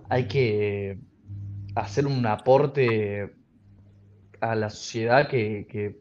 [0.09, 0.98] hay que
[1.74, 3.31] hacer un aporte
[4.40, 6.00] a la sociedad que, que,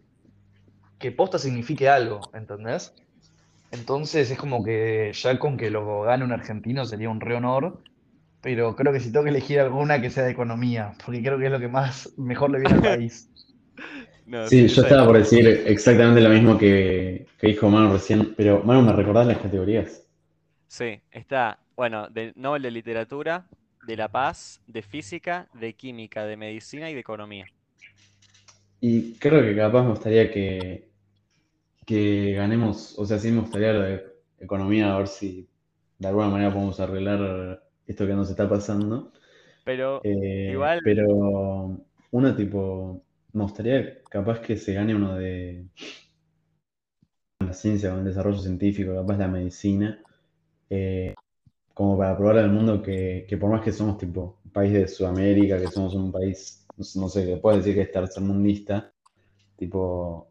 [0.97, 2.95] que posta signifique algo, ¿entendés?
[3.71, 7.84] Entonces es como que ya con que lo gane un argentino sería un re honor.
[8.41, 11.45] Pero creo que si tengo que elegir alguna que sea de economía, porque creo que
[11.45, 13.30] es lo que más mejor le viene al país.
[14.25, 18.63] No, Sí, yo estaba por decir exactamente lo mismo que, que dijo Manu recién, pero
[18.63, 20.04] Manu, ¿me recordás las categorías?
[20.67, 23.49] Sí, está, bueno, del Nobel de Literatura,
[23.82, 27.52] de La Paz, de Física, de Química, de Medicina y de Economía.
[28.82, 30.89] Y creo que capaz me gustaría que,
[31.86, 34.04] que ganemos, o sea, sí me gustaría lo de
[34.39, 35.49] economía, a ver si
[35.97, 39.12] de alguna manera podemos arreglar esto que nos está pasando.
[39.65, 41.78] Pero Eh, igual, pero
[42.12, 45.65] uno tipo, me gustaría capaz que se gane uno de
[47.39, 49.99] la ciencia, con el desarrollo científico, capaz la medicina,
[50.69, 51.15] eh,
[51.73, 54.88] como para probar al mundo que, que por más que somos tipo un país de
[54.88, 58.93] Sudamérica, que somos un país, no sé, que puedes decir que es tercermundista,
[59.58, 60.28] tipo,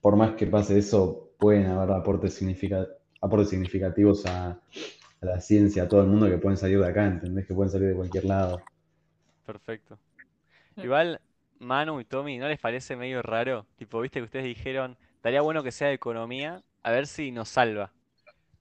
[0.00, 4.60] por más que pase eso, pueden haber aportes significativos a,
[5.20, 7.46] a la ciencia, a todo el mundo que pueden salir de acá, ¿entendés?
[7.46, 8.62] Que pueden salir de cualquier lado.
[9.44, 9.98] perfecto.
[10.76, 11.20] Igual,
[11.58, 13.66] Manu y Tommy, ¿no les parece medio raro?
[13.76, 17.48] Tipo, viste que ustedes dijeron, estaría bueno que sea de economía, a ver si nos
[17.50, 17.92] salva.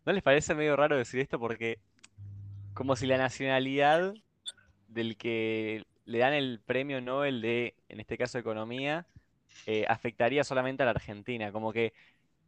[0.06, 1.40] ¿No les parece medio raro decir esto?
[1.40, 1.80] Porque
[2.74, 4.14] como si la nacionalidad
[4.88, 9.06] del que le dan el premio Nobel de, en este caso, economía,
[9.66, 11.52] eh, afectaría solamente a la Argentina.
[11.52, 11.94] Como que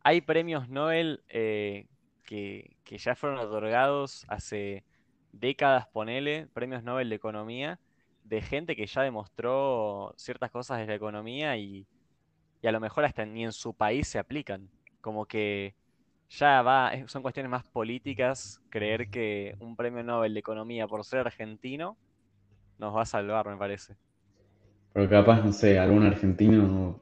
[0.03, 1.85] hay premios Nobel eh,
[2.31, 4.85] que, ya fueron otorgados hace
[5.33, 7.77] décadas, ponele, premios Nobel de Economía,
[8.23, 11.85] de gente que ya demostró ciertas cosas de la economía y,
[12.61, 14.69] y a lo mejor hasta ni en su país se aplican.
[15.01, 15.75] Como que
[16.29, 21.21] ya va, son cuestiones más políticas creer que un premio Nobel de Economía por ser
[21.21, 21.97] argentino
[22.77, 23.97] nos va a salvar, me parece.
[24.93, 27.01] Pero capaz, no sé, algún argentino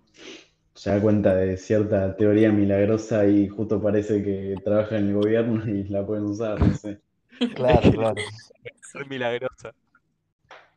[0.79, 5.67] se da cuenta de cierta teoría milagrosa y justo parece que trabaja en el gobierno
[5.67, 7.01] y la pueden usar, no sé.
[7.53, 8.21] Claro, claro.
[8.91, 9.73] Soy milagrosa.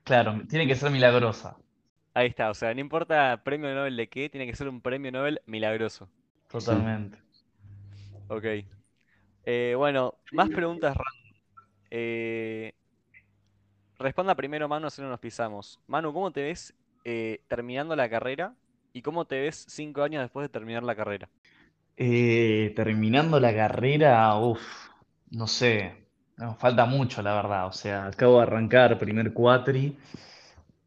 [0.03, 1.57] Claro, tiene que ser milagrosa.
[2.15, 5.13] Ahí está, o sea, no importa premio Nobel de qué, tiene que ser un premio
[5.13, 6.09] Nobel milagroso.
[6.49, 7.19] Totalmente.
[8.27, 8.45] Ok.
[9.45, 11.43] Eh, bueno, más preguntas random.
[11.91, 12.75] Eh,
[14.01, 15.81] responda primero Manu, así no nos pisamos.
[15.87, 18.57] Manu, ¿cómo te ves eh, terminando la carrera?
[18.93, 21.29] ¿Y cómo te ves cinco años después de terminar la carrera?
[21.97, 24.89] Eh, terminando la carrera, uff,
[25.31, 27.67] no sé, nos falta mucho, la verdad.
[27.67, 29.99] O sea, acabo de arrancar primer cuatri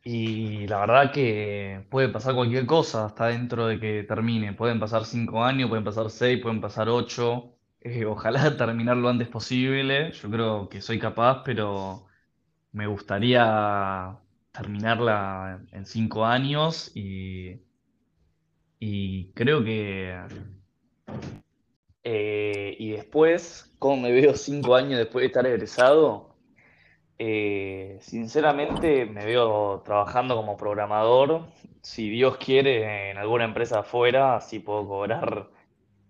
[0.03, 4.53] y la verdad que puede pasar cualquier cosa hasta dentro de que termine.
[4.53, 7.57] Pueden pasar cinco años, pueden pasar seis, pueden pasar ocho.
[7.81, 10.11] Eh, ojalá terminar lo antes posible.
[10.13, 12.07] Yo creo que soy capaz, pero
[12.73, 14.17] me gustaría
[14.51, 17.64] terminarla en cinco años y,
[18.79, 20.17] y creo que
[22.07, 26.35] Eh, y después, ¿cómo me veo cinco años después de estar egresado?
[27.17, 31.47] Eh, sinceramente, me veo trabajando como programador.
[31.81, 35.49] Si Dios quiere, en alguna empresa afuera, así puedo cobrar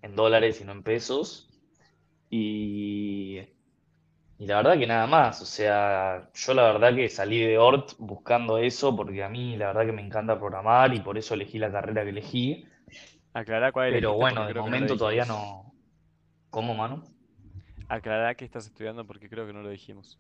[0.02, 1.50] en dólares y no en pesos.
[2.30, 3.40] Y,
[4.38, 5.42] y la verdad que nada más.
[5.42, 9.68] O sea, yo la verdad que salí de Ort buscando eso porque a mí la
[9.68, 12.66] verdad que me encanta programar y por eso elegí la carrera que elegí.
[13.34, 15.74] Aclará cuál Pero bueno, de no momento todavía no.
[16.50, 17.04] ¿Cómo, mano?
[17.88, 20.20] Aclará que estás estudiando porque creo que no lo dijimos.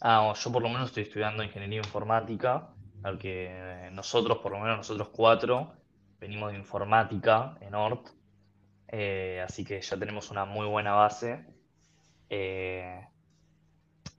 [0.00, 2.68] Ah, yo por lo menos estoy estudiando ingeniería informática,
[3.02, 5.72] al que eh, nosotros, por lo menos nosotros cuatro,
[6.20, 8.08] venimos de informática en ORT,
[8.88, 11.44] eh, así que ya tenemos una muy buena base.
[12.36, 13.06] Eh,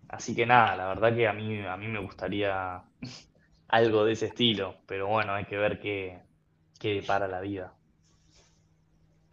[0.07, 2.81] así que nada, la verdad que a mí, a mí me gustaría
[3.67, 6.21] algo de ese estilo, pero bueno, hay que ver qué,
[6.79, 7.73] qué depara la vida.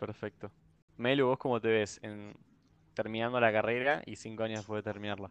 [0.00, 0.50] Perfecto.
[0.96, 2.34] Melu, ¿vos cómo te ves en
[2.94, 5.30] terminando la carrera y cinco años después de terminarla?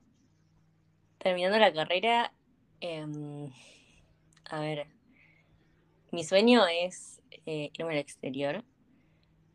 [1.18, 2.32] Terminando la carrera,
[2.80, 3.50] em,
[4.46, 4.88] a ver,
[6.14, 8.64] mi sueño es eh, irme al exterior,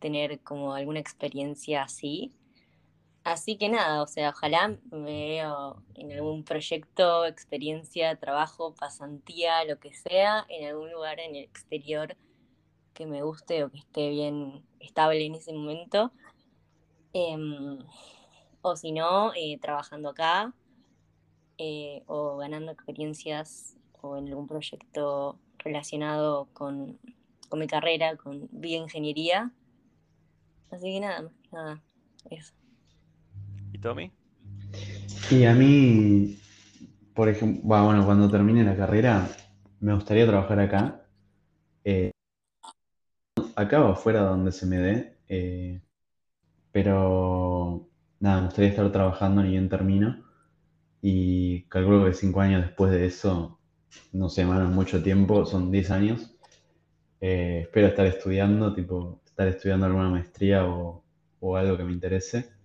[0.01, 2.35] tener como alguna experiencia así.
[3.27, 9.81] Así que nada, o sea, ojalá me veo en algún proyecto, experiencia, trabajo, pasantía, lo
[9.81, 12.17] que sea, en algún lugar en el exterior
[12.95, 16.13] que me guste o que esté bien estable en ese momento.
[17.15, 17.81] Em,
[18.63, 20.55] o si no, eh, trabajando acá
[21.59, 27.01] eh, o ganando experiencias o en algún proyecto relacionado con,
[27.49, 29.51] con mi carrera, con bioingeniería.
[30.71, 31.83] Así que nada, nada,
[32.31, 32.55] eso.
[33.87, 34.13] ¿Y Tommy?
[35.31, 36.39] Y a mí,
[37.15, 39.29] por ejemplo, bueno, cuando termine la carrera,
[39.81, 41.03] me gustaría trabajar acá.
[41.85, 42.11] Eh,
[43.57, 45.19] acá o afuera donde se me dé.
[45.29, 45.81] eh,
[46.73, 47.89] pero
[48.21, 50.25] nada, me gustaría estar trabajando ni bien termino.
[51.03, 53.61] Y calculo que cinco años después de eso,
[54.13, 56.37] no sé, mano, mucho tiempo, son 10 años.
[57.21, 61.05] Eh, espero estar estudiando, tipo, estar estudiando alguna maestría o,
[61.41, 62.56] o algo que me interese.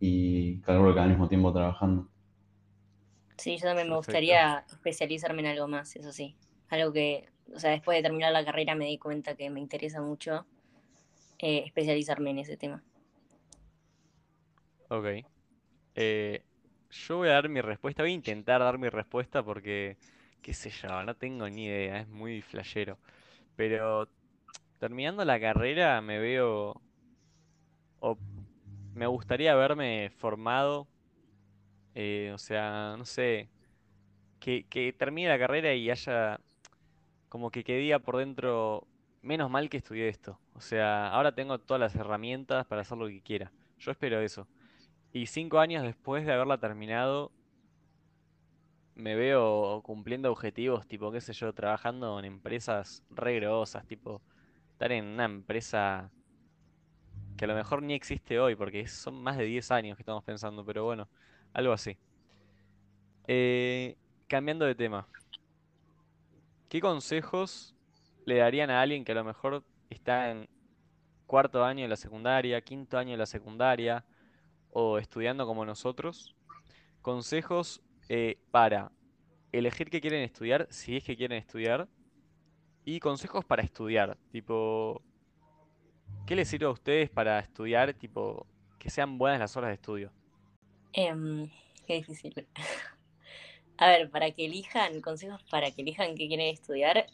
[0.00, 2.08] Y calculo que al mismo tiempo trabajando.
[3.36, 3.96] Sí, yo también me Perfecto.
[3.96, 6.36] gustaría especializarme en algo más, eso sí.
[6.68, 10.00] Algo que, o sea, después de terminar la carrera me di cuenta que me interesa
[10.02, 10.46] mucho
[11.40, 12.84] eh, especializarme en ese tema.
[14.88, 15.06] Ok.
[15.96, 16.44] Eh,
[16.90, 19.98] yo voy a dar mi respuesta, voy a intentar dar mi respuesta porque,
[20.42, 22.98] qué sé yo, no tengo ni idea, es muy flashero.
[23.56, 24.08] Pero
[24.78, 26.82] terminando la carrera me veo,
[28.00, 28.18] o
[28.94, 30.88] me gustaría haberme formado,
[31.94, 33.48] eh, o sea, no sé,
[34.40, 36.40] que, termine la carrera y haya,
[37.28, 38.86] como que que diga por dentro,
[39.22, 40.40] menos mal que estudié esto.
[40.54, 43.52] O sea, ahora tengo todas las herramientas para hacer lo que quiera.
[43.78, 44.48] Yo espero eso.
[45.12, 47.32] Y cinco años después de haberla terminado,
[48.94, 54.22] me veo cumpliendo objetivos, tipo, qué sé yo, trabajando en empresas re grosas, tipo,
[54.72, 56.10] estar en una empresa
[57.40, 60.22] que a lo mejor ni existe hoy, porque son más de 10 años que estamos
[60.22, 61.08] pensando, pero bueno,
[61.54, 61.96] algo así.
[63.26, 65.08] Eh, cambiando de tema,
[66.68, 67.74] ¿qué consejos
[68.26, 70.50] le darían a alguien que a lo mejor está en
[71.24, 74.04] cuarto año de la secundaria, quinto año de la secundaria,
[74.70, 76.36] o estudiando como nosotros,
[77.00, 77.80] consejos
[78.10, 78.92] eh, para
[79.50, 81.88] elegir qué quieren estudiar, si es que quieren estudiar,
[82.84, 85.02] y consejos para estudiar, tipo,
[86.26, 88.46] ¿qué les sirve a ustedes para estudiar, tipo,
[88.78, 90.12] que sean buenas las horas de estudio?
[90.92, 91.50] Em,
[91.86, 92.34] qué difícil.
[93.76, 97.06] A ver, para que elijan, consejos para que elijan qué quieren estudiar,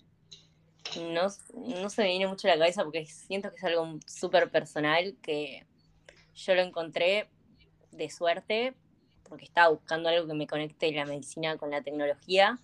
[1.00, 4.50] no, no se me viene mucho a la cabeza porque siento que es algo súper
[4.50, 5.64] personal que
[6.34, 7.28] yo lo encontré
[7.92, 8.74] de suerte
[9.28, 12.58] porque estaba buscando algo que me conecte la medicina con la tecnología,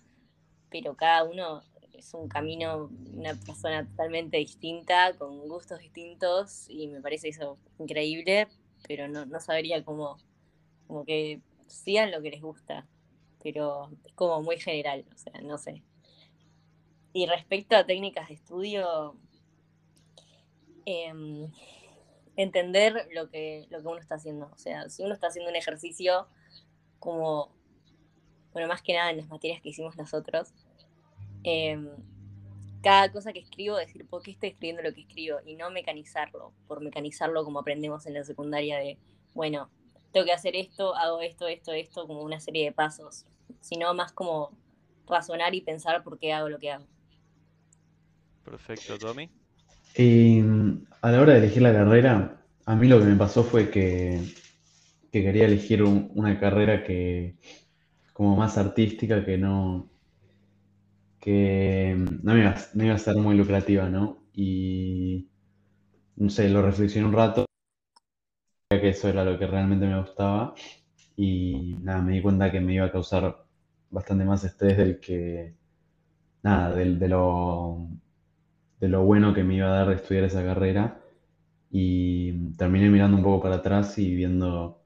[0.69, 1.61] pero cada uno
[1.93, 8.47] es un camino, una persona totalmente distinta, con gustos distintos y me parece eso increíble,
[8.87, 10.17] pero no, no sabría cómo,
[10.87, 12.87] como que sigan lo que les gusta,
[13.41, 15.83] pero es como muy general, o sea, no sé.
[17.13, 19.15] Y respecto a técnicas de estudio,
[20.85, 21.47] em,
[22.35, 24.49] entender lo que, lo que uno está haciendo.
[24.51, 26.27] O sea, si uno está haciendo un ejercicio
[26.99, 27.51] como,
[28.51, 30.53] bueno, más que nada en las materias que hicimos nosotros,
[31.43, 31.87] em,
[32.81, 36.53] cada cosa que escribo, decir por qué estoy escribiendo lo que escribo y no mecanizarlo,
[36.67, 38.97] por mecanizarlo como aprendemos en la secundaria de,
[39.33, 39.69] bueno,
[40.11, 43.25] tengo que hacer esto, hago esto, esto, esto, como una serie de pasos,
[43.61, 44.51] sino más como
[45.07, 46.85] razonar y pensar por qué hago lo que hago.
[48.43, 49.29] Perfecto, Tommy.
[49.95, 53.43] Y mm, a la hora de elegir la carrera, a mí lo que me pasó
[53.43, 54.19] fue que,
[55.11, 57.37] que quería elegir un- una carrera que
[58.13, 59.89] como más artística, que no,
[61.23, 64.23] que no iba, a- no iba a ser muy lucrativa, ¿no?
[64.33, 65.29] Y
[66.17, 67.45] no sé, lo reflexioné un rato,
[68.69, 70.53] que eso era lo que realmente me gustaba,
[71.15, 73.45] y nada, me di cuenta que me iba a causar
[73.89, 75.55] bastante más estrés del que,
[76.43, 77.87] nada, del- de lo,
[78.79, 81.01] de lo bueno que me iba a dar estudiar esa carrera.
[81.71, 84.81] Y terminé mirando un poco para atrás y viendo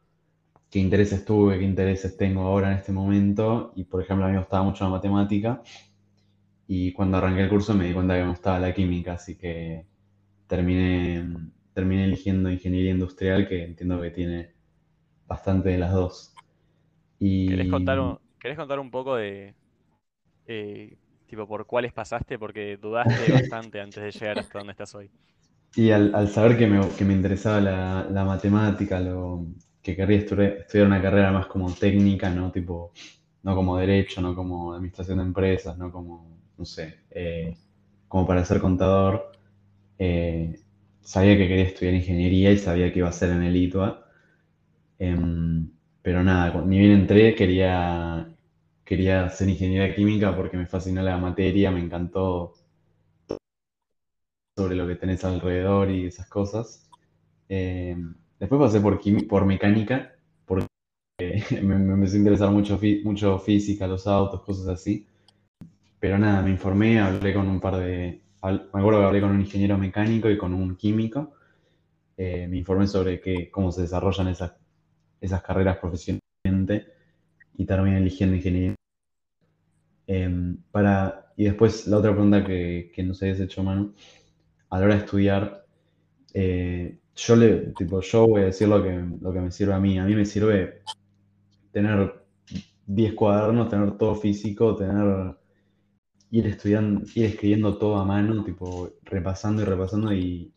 [0.70, 3.74] qué intereses tuve, qué intereses tengo ahora en este momento.
[3.76, 5.62] Y por ejemplo a mí me gustaba mucho la matemática
[6.68, 9.86] y cuando arranqué el curso me di cuenta que me gustaba la química, así que
[10.48, 11.26] terminé,
[11.74, 14.54] terminé eligiendo ingeniería industrial que entiendo que tiene
[15.28, 16.34] bastante de las dos.
[17.46, 19.56] ¿Querés contar Y un, querés contar un poco de,
[20.48, 20.98] eh,
[21.28, 22.40] tipo, por cuáles pasaste?
[22.40, 25.12] Porque dudaste bastante antes de llegar hasta donde estás hoy.
[25.76, 29.46] Y al, al saber que me, que me interesaba la, la matemática, lo,
[29.82, 32.52] que querría estudiar, estudiar una carrera más como técnica, ¿no?
[32.52, 32.92] Tipo,
[33.44, 37.56] no como derecho, no como administración de empresas, no como, no sé, eh,
[38.08, 39.32] como para ser contador,
[40.00, 40.60] eh,
[41.02, 44.06] sabía que quería estudiar ingeniería y sabía que iba a ser en el ITUA.
[45.00, 48.28] Em, pero nada, ni bien entré, quería,
[48.86, 52.54] quería ingeniería química porque me fascinó la materia, me encantó
[54.56, 56.88] sobre lo que tenés alrededor y esas cosas.
[57.50, 57.96] Eh,
[58.40, 60.14] después pasé por, por mecánica,
[60.46, 60.68] porque
[61.64, 65.08] me, me empezó a interesar mucho, mucho física, los autos, cosas así.
[66.00, 68.22] Pero nada, me informé, hablé con un par de...
[68.44, 71.34] Me acuerdo que hablé con un ingeniero mecánico y con un químico.
[72.16, 74.54] Eh, me informé sobre cómo se desarrollan esas,
[75.20, 76.88] esas carreras profesionalmente
[77.58, 78.76] y terminé eligiendo ingeniería.
[80.08, 83.94] Eh, para, y después la otra pregunta que, que nos habías hecho, Manu,
[84.70, 85.66] a la hora de estudiar,
[86.34, 89.80] eh, yo le, tipo, yo voy a decir lo que, lo que me sirve a
[89.80, 89.98] mí.
[89.98, 90.82] A mí me sirve
[91.72, 92.26] tener
[92.86, 95.37] 10 cuadernos, tener todo físico, tener,
[96.32, 100.54] ir estudiando, ir escribiendo todo a mano, tipo, repasando y repasando y,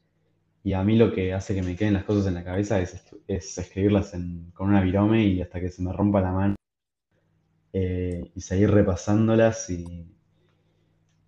[0.64, 3.02] y a mí lo que hace que me queden las cosas en la cabeza es,
[3.28, 6.56] es escribirlas en- con una virome y hasta que se me rompa la mano
[7.72, 10.06] eh, y seguir repasándolas y,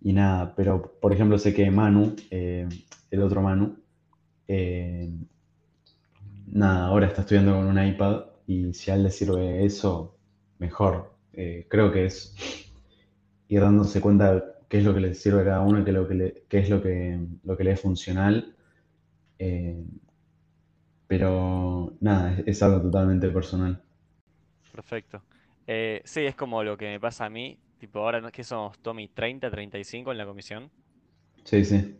[0.01, 2.67] y nada, pero por ejemplo sé que Manu, eh,
[3.11, 3.77] el otro Manu,
[4.47, 5.11] eh,
[6.47, 10.17] nada, ahora está estudiando con un iPad y si a él le sirve eso,
[10.59, 11.13] mejor.
[11.69, 12.35] Creo que es
[13.55, 15.95] ir dándose cuenta qué es lo que le sirve a cada uno y qué es
[15.97, 18.55] lo que le, qué es lo que, lo que le es funcional.
[19.39, 19.83] Eh,
[21.07, 23.81] pero nada, es, es algo totalmente personal.
[24.71, 25.23] Perfecto.
[25.67, 27.59] Eh, sí, es como lo que me pasa a mí.
[27.77, 30.71] Tipo, ahora no es que somos Tommy 30, 35 en la comisión.
[31.45, 31.99] Sí, sí.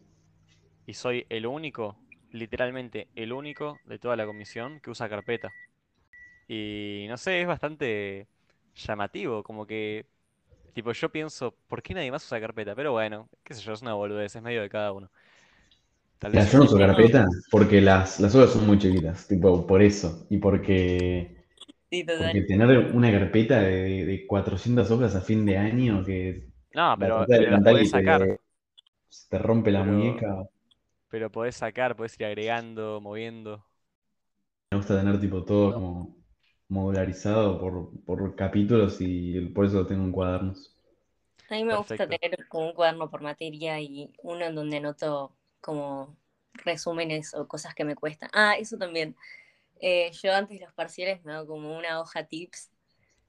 [0.85, 1.97] Y soy el único,
[2.31, 5.55] literalmente el único de toda la comisión que usa carpeta.
[6.47, 8.29] Y no sé, es bastante
[8.75, 9.43] llamativo.
[9.43, 10.07] Como que,
[10.73, 12.75] tipo, yo pienso, ¿por qué nadie más usa carpeta?
[12.75, 15.11] Pero bueno, qué sé yo, es una boludez, es medio de cada uno.
[16.19, 19.81] Tal vez yo no uso carpeta porque las, las hojas son muy chiquitas, tipo por
[19.81, 20.25] eso.
[20.29, 21.45] Y porque,
[21.89, 22.43] Sí, porque total.
[22.43, 27.51] tener una carpeta de, de 400 hojas a fin de año que No, pero, pero
[27.51, 28.27] las podés sacar.
[28.27, 28.41] te,
[29.29, 30.43] te rompe la Pero, muñeca.
[31.09, 33.65] pero podés sacar, podés ir agregando, moviendo.
[34.71, 36.17] Me gusta tener tipo todo como
[36.73, 40.75] modularizado por, por capítulos y por eso lo tengo en cuadernos.
[41.49, 45.31] A mí me gusta tener como un cuaderno por materia y uno en donde anoto
[45.61, 46.17] como
[46.53, 48.29] resúmenes o cosas que me cuestan.
[48.33, 49.15] Ah, eso también.
[49.79, 52.71] Eh, yo antes de los parciales me hago como una hoja tips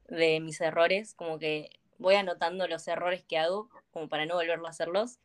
[0.09, 4.67] de mis errores, como que voy anotando los errores que hago, como para no volverlo
[4.67, 5.19] a hacerlos,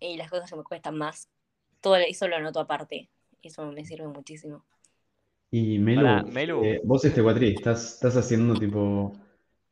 [0.00, 1.28] y las cosas que me cuestan más.
[1.80, 3.08] Todo eso lo anoto aparte.
[3.42, 4.64] Eso me sirve muchísimo.
[5.50, 6.28] Y Melu,
[6.64, 9.16] eh, vos este cuatri, estás, estás haciendo tipo,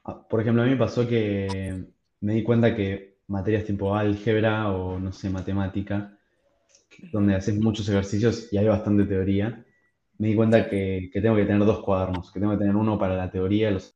[0.04, 1.84] ah, por ejemplo, a mí me pasó que
[2.20, 6.16] me di cuenta que materias tipo álgebra o no sé, matemática,
[7.12, 9.64] donde haces muchos ejercicios y hay bastante teoría,
[10.18, 12.98] me di cuenta que, que tengo que tener dos cuadernos, que tengo que tener uno
[12.98, 13.94] para la teoría, los,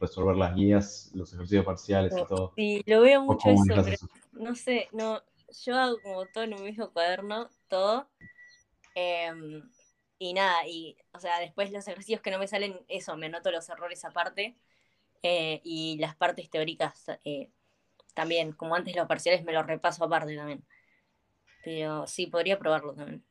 [0.00, 2.52] resolver las guías, los ejercicios parciales y todo.
[2.56, 4.08] Sí, lo veo ¿Vos mucho cómo eso, manejás pero eso?
[4.32, 5.22] no sé, no,
[5.64, 8.06] yo hago como todo en un mismo cuaderno, todo.
[8.94, 9.62] em,
[10.20, 13.52] y nada, y, o sea, después los ejercicios que no me salen, eso, me anoto
[13.52, 14.56] los errores aparte.
[15.22, 17.50] eh, y las partes teóricas eh,
[18.14, 20.64] también, como antes los parciales me los repaso aparte también.
[21.62, 23.24] Pero sí, podría probarlo también.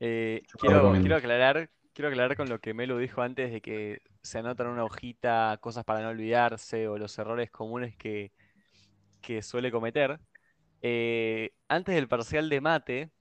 [0.00, 4.38] Eh, quiero, quiero aclarar, quiero aclarar con lo que Melu dijo antes de que se
[4.38, 8.32] anotan en una hojita cosas para no olvidarse o los errores comunes que,
[9.22, 10.20] que suele cometer.
[10.82, 13.12] Eh, antes del parcial de mate,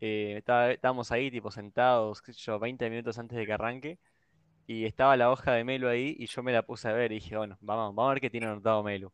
[0.00, 3.98] eh, estaba- estábamos ahí tipo sentados, qué sé yo, 20 minutos antes de que arranque,
[4.66, 7.16] y estaba la hoja de Melu ahí y yo me la puse a ver y
[7.16, 9.12] dije, bueno, vamos, vamos a ver qué tiene anotado Melu.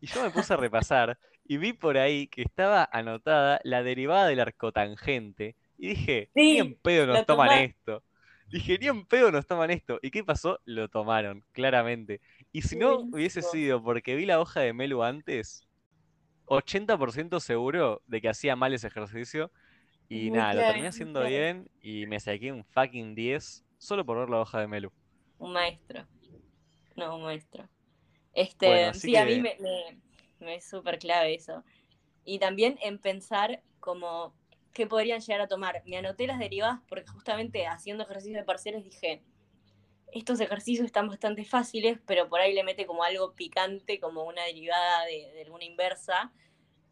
[0.00, 4.26] Y yo me puse a repasar y vi por ahí que estaba anotada la derivada
[4.28, 5.56] del arcotangente.
[5.78, 8.02] Y dije, ni en pedo nos toman esto.
[8.50, 9.98] Dije, ni en pedo nos toman esto.
[10.02, 10.58] ¿Y qué pasó?
[10.64, 12.20] Lo tomaron, claramente.
[12.52, 15.66] Y si no hubiese sido porque vi la hoja de Melu antes,
[16.46, 19.50] 80% seguro de que hacía mal ese ejercicio.
[20.08, 21.28] Y Muy nada, lo terminé haciendo clave.
[21.28, 24.92] bien y me saqué un fucking 10 solo por ver la hoja de Melu.
[25.38, 26.06] Un maestro.
[26.96, 27.68] No, un maestro.
[28.32, 30.00] Este, sí, a mí me, me,
[30.40, 31.64] me es súper clave eso.
[32.24, 34.34] Y también en pensar como
[34.72, 35.82] qué podrían llegar a tomar.
[35.86, 39.22] Me anoté las derivadas porque justamente haciendo ejercicios de parciales dije,
[40.12, 44.44] estos ejercicios están bastante fáciles, pero por ahí le mete como algo picante, como una
[44.44, 46.32] derivada de, de alguna inversa,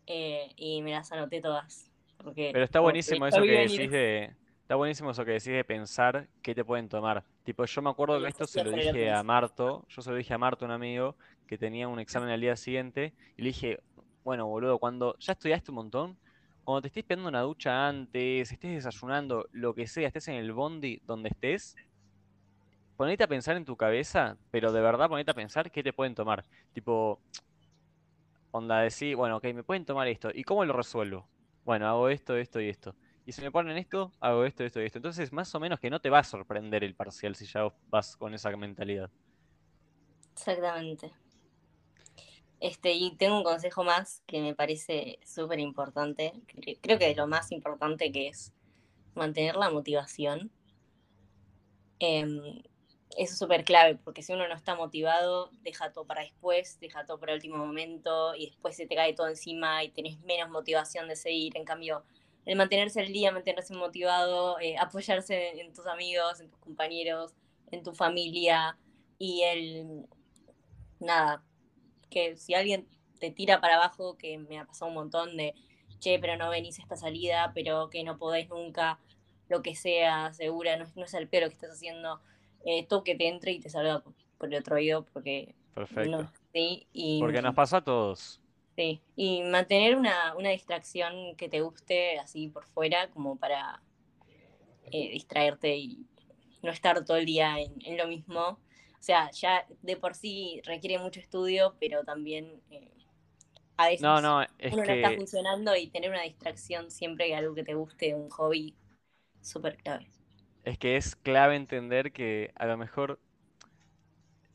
[0.07, 1.91] eh, y me las anoté todas.
[2.23, 3.71] Porque Pero está buenísimo eso que venir.
[3.71, 4.35] decís de.
[4.63, 7.25] Está buenísimo eso que decís de pensar qué te pueden tomar.
[7.45, 9.23] Tipo, yo me acuerdo que esto se lo dije a.
[9.23, 9.85] Marto.
[9.89, 11.15] Yo se lo dije a Marto, un amigo,
[11.47, 13.13] que tenía un examen al día siguiente.
[13.37, 13.79] Y le dije,
[14.25, 16.19] bueno, boludo, cuando ya estudiaste un montón,
[16.65, 20.53] cuando te estés pegando una ducha antes, estés desayunando, lo que sea, estés en el
[20.53, 21.77] bondi, donde estés,
[22.97, 26.17] ponete a pensar en tu cabeza, pero de verdad ponete a pensar qué te pueden
[26.17, 26.45] tomar.
[26.73, 27.21] Tipo,
[28.51, 30.31] onda decir, bueno, ok, me pueden tomar esto.
[30.35, 31.29] ¿Y cómo lo resuelvo?
[31.67, 32.97] Bueno, hago esto, esto y esto.
[33.27, 34.99] Y si me ponen esto, hago esto, esto y esto.
[35.01, 38.17] Entonces, más o menos que no te va a sorprender el parcial si ya vas
[38.17, 39.11] con esa mentalidad.
[40.37, 41.13] Exactamente.
[42.61, 46.33] Este, y tengo un consejo más que me parece súper importante.
[46.49, 48.53] cre- Creo que de lo más importante que es
[49.15, 50.53] mantener la motivación.
[52.01, 52.33] Em,
[53.17, 57.07] eso es súper clave, porque si uno no está motivado, deja todo para después, deja
[57.07, 60.51] todo para el último momento y después se te cae todo encima y tenés menos
[60.51, 61.57] motivación de seguir.
[61.57, 62.05] En cambio,
[62.45, 67.35] el mantenerse al día, mantenerse motivado, eh, apoyarse en, tus amigos, en tus compañeros,
[67.71, 68.77] en tu familia
[69.19, 70.07] y el,
[71.01, 71.43] nada,
[72.11, 72.89] que si alguien
[73.21, 75.55] te tira para abajo, que me ha pasado un montón de,
[76.01, 78.99] che, pero no venís a esta salida, pero que no podés nunca,
[79.49, 82.21] lo que sea, segura, no, es- no es el pero que estás haciendo,
[82.89, 86.11] todo que te entre y te salga por, por el otro oído, porque Perfecto.
[86.11, 88.41] no, sí, y, Porque nos pasó a todos.
[88.77, 93.83] sí, y mantener una, una distracción que te guste así por fuera, como para
[94.91, 96.07] eh, distraerte y
[96.63, 98.41] no estar todo el día en, en lo mismo.
[98.49, 102.93] O sea, ya de por sí requiere mucho estudio, pero también eh,
[103.77, 107.35] a veces No, no, es uno no está que funcionando y tener una distracción siempre,
[107.35, 108.77] algo que te guste, un hobby,
[109.41, 110.11] súper clave.
[110.67, 113.21] Es que es clave entender que a lo mejor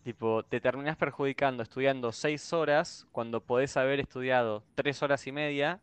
[0.04, 5.80] tipo te terminás perjudicando estudiando seis horas cuando podés haber estudiado tres horas y media,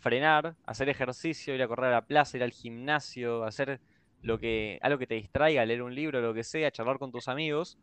[0.00, 3.80] frenar, hacer ejercicio, ir a correr a la plaza, ir al gimnasio, hacer
[4.20, 7.26] lo que, algo que te distraiga, leer un libro, lo que sea, charlar con tus
[7.28, 7.78] amigos,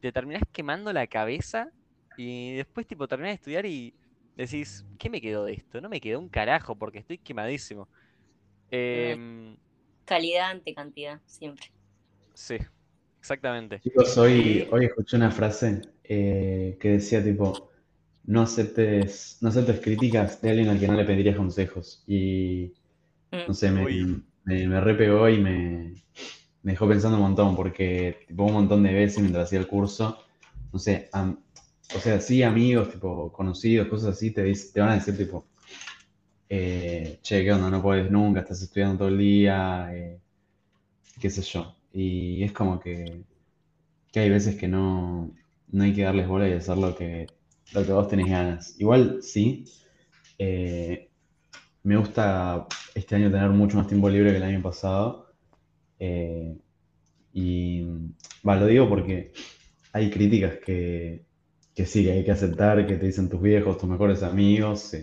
[0.00, 1.70] te terminás quemando la cabeza
[2.16, 3.94] y después tipo terminás de estudiar y
[4.36, 5.80] decís, ¿qué me quedó de esto?
[5.80, 7.88] No me quedó un carajo porque estoy quemadísimo.
[8.72, 9.56] Em,
[10.06, 11.66] Calidad ante cantidad, siempre.
[12.34, 12.56] sí,
[13.20, 13.80] exactamente.
[13.82, 17.70] Chicos, hoy, hoy escuché una frase eh, que decía tipo,
[18.24, 22.02] no aceptes, no aceptes críticas de alguien al que no le pedirías consejos.
[22.06, 22.72] Y
[23.32, 23.48] Mm.
[23.48, 23.84] no sé, me,
[24.44, 25.94] me, me repegó y me,
[26.62, 30.18] me dejó pensando un montón, porque tipo, un montón de veces mientras hacía el curso,
[30.72, 31.38] no sé, am-
[31.96, 35.46] o sea, sí, amigos, tipo, conocidos, cosas así, te, te van a decir, tipo,
[36.56, 37.68] eh, che, ¿qué onda?
[37.68, 40.20] No puedes nunca, estás estudiando todo el día, eh,
[41.20, 41.74] qué sé yo.
[41.92, 43.24] Y es como que,
[44.12, 45.32] que hay veces que no,
[45.68, 47.26] no hay que darles bola y hacer lo que,
[47.72, 48.76] lo que vos tenés ganas.
[48.78, 49.64] Igual sí,
[50.38, 51.10] eh,
[51.82, 55.32] me gusta este año tener mucho más tiempo libre que el año pasado.
[57.32, 57.82] y
[58.44, 59.32] lo digo porque
[59.92, 61.24] hay críticas que,
[61.74, 64.94] que sí, que hay que aceptar, que te dicen tus viejos, tus mejores amigos,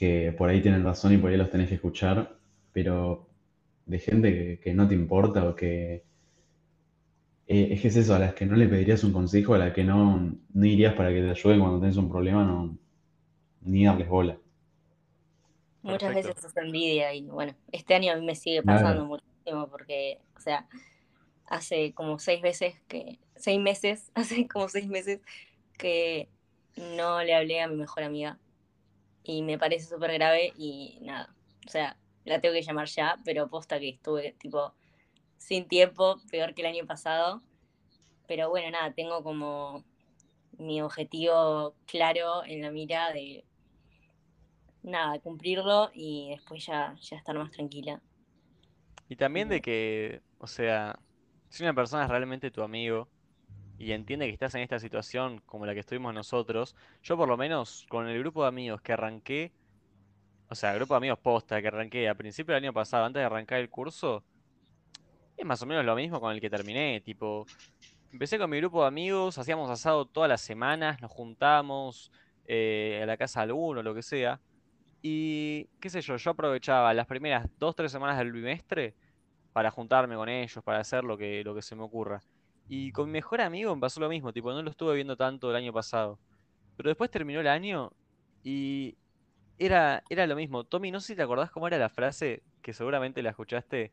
[0.00, 2.38] que por ahí tienen razón y por ahí los tenés que escuchar,
[2.72, 3.28] pero
[3.84, 6.04] de gente que, que no te importa o que
[7.46, 9.74] eh, es que es eso, a las que no le pedirías un consejo, a las
[9.74, 12.78] que no, no irías para que te ayuden cuando tenés un problema, no,
[13.62, 14.38] ni darles bola.
[15.82, 16.28] Muchas Perfecto.
[16.28, 18.84] veces es envidia y bueno, este año a mí me sigue Claro.
[18.84, 20.66] pasando muchísimo porque, o sea,
[21.46, 25.20] hace como seis veces que, seis meses, hace como seis meses
[25.76, 26.28] que
[26.96, 28.38] no le hablé a mi mejor amiga
[29.24, 31.34] y me parece súper grave y nada,
[31.66, 34.74] o sea, la tengo que llamar ya, pero posta que estuve tipo
[35.36, 37.42] sin tiempo, peor que el año pasado,
[38.26, 39.84] pero bueno, nada, tengo como
[40.58, 43.44] mi objetivo claro en la mira de
[44.82, 48.00] nada, cumplirlo y después ya, ya estar más tranquila.
[49.08, 50.98] Y también de que, o sea,
[51.48, 53.08] si una persona es realmente tu amigo
[53.80, 57.38] y entiende que estás en esta situación como la que estuvimos nosotros, yo por lo
[57.38, 59.52] menos con el grupo de amigos que arranqué,
[60.50, 63.20] o sea, el grupo de amigos posta que arranqué a principio del año pasado, antes
[63.20, 64.22] de arrancar el curso,
[65.34, 67.46] es más o menos lo mismo con el que terminé, tipo,
[68.12, 72.12] empecé con mi grupo de amigos, hacíamos asado todas las semanas, nos juntamos
[72.44, 74.42] eh, a la casa de alguno, lo que sea,
[75.00, 78.94] y qué sé yo, yo aprovechaba las primeras dos, tres semanas del bimestre
[79.54, 82.20] para juntarme con ellos, para hacer lo que, lo que se me ocurra.
[82.72, 85.50] Y con mi mejor amigo me pasó lo mismo, tipo, no lo estuve viendo tanto
[85.50, 86.20] el año pasado.
[86.76, 87.90] Pero después terminó el año
[88.44, 88.96] y
[89.58, 90.62] era, era lo mismo.
[90.62, 93.90] Tommy, no sé si te acordás cómo era la frase, que seguramente la escuchaste,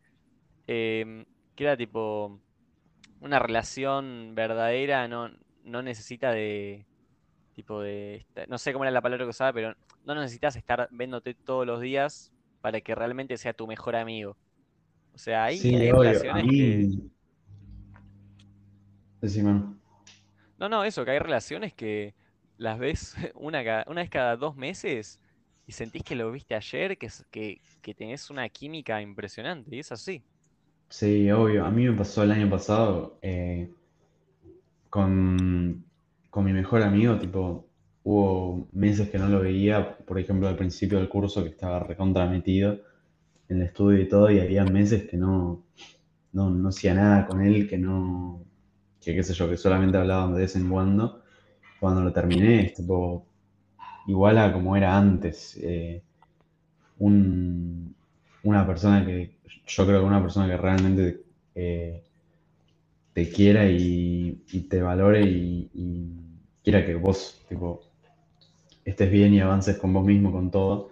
[0.67, 1.25] em,
[1.55, 2.39] que era tipo,
[3.19, 5.31] una relación verdadera no,
[5.63, 6.85] no necesita de,
[7.55, 9.75] tipo de, no sé cómo era la palabra que usaba, pero
[10.05, 14.37] no necesitas estar viéndote todos los días para que realmente sea tu mejor amigo.
[15.15, 17.16] O sea, hay, Sí, hay obvio, a relaciones que...
[19.21, 19.75] Decime.
[20.57, 22.15] No, no, eso, que hay relaciones que
[22.57, 25.19] las ves una, una vez cada dos meses
[25.65, 29.91] y sentís que lo viste ayer, que, que, que tenés una química impresionante, y es
[29.91, 30.23] así.
[30.89, 31.65] Sí, obvio.
[31.65, 33.69] A mí me pasó el año pasado eh,
[34.89, 35.85] con,
[36.29, 37.67] con mi mejor amigo, tipo,
[38.03, 42.25] hubo meses que no lo veía, por ejemplo, al principio del curso que estaba recontra
[42.27, 42.79] metido
[43.49, 45.65] en el estudio y todo, y había meses que no,
[46.33, 48.45] no, no hacía nada con él, que no,
[49.07, 51.23] que qué sé yo, que solamente hablábamos de vez en cuando.
[51.79, 53.25] Cuando lo terminé, es tipo,
[54.07, 55.57] igual a como era antes.
[55.61, 56.03] eh,
[56.99, 57.95] un-
[58.43, 59.37] una persona que,
[59.67, 61.21] yo creo que una persona que realmente
[61.55, 62.03] eh,
[63.13, 65.69] te quiera y, te valore y,
[66.63, 67.81] quiera que vos, tipo,
[68.85, 70.89] estés bien y avances con vos mismo, con todo,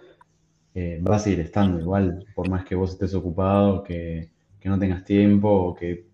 [0.74, 4.78] eh, va a seguir estando igual, por más que vos estés ocupado, que, que no
[4.78, 6.06] tengas tiempo o que,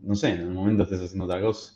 [0.00, 1.74] no sé, en el momento estés haciendo otra cosa.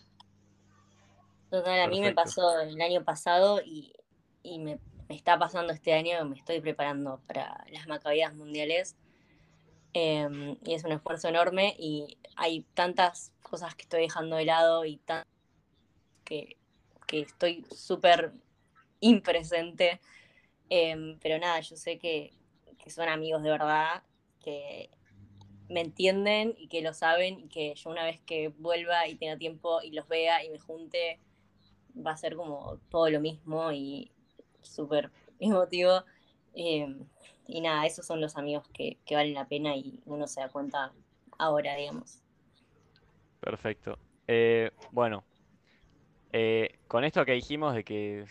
[1.51, 3.93] Total, a mí me pasó el año pasado y,
[4.43, 8.97] y me, me está pasando este año, me estoy preparando para las Macabeas Mundiales.
[9.93, 14.85] em, y es un esfuerzo enorme y hay tantas cosas que estoy dejando de lado
[14.85, 15.25] y tan
[16.25, 16.57] que,
[17.09, 18.33] que estoy súper
[19.01, 20.01] impresente.
[20.69, 22.33] Em, pero nada, yo sé que,
[22.79, 24.05] que son amigos de verdad,
[24.41, 24.91] que
[25.71, 29.39] me entienden y que lo saben y que yo una vez que vuelva y tenga
[29.39, 31.21] tiempo y los vea y me junte,
[31.97, 34.11] va a ser como todo lo mismo y
[34.63, 36.03] súper emotivo.
[36.55, 37.07] Em,
[37.47, 40.93] y nada, esos son los amigos que, valen la pena y uno se da cuenta
[41.39, 42.21] ahora, digamos.
[43.39, 43.97] Perfecto.
[44.27, 45.23] Eh, bueno,
[46.33, 48.25] eh, con esto que dijimos de que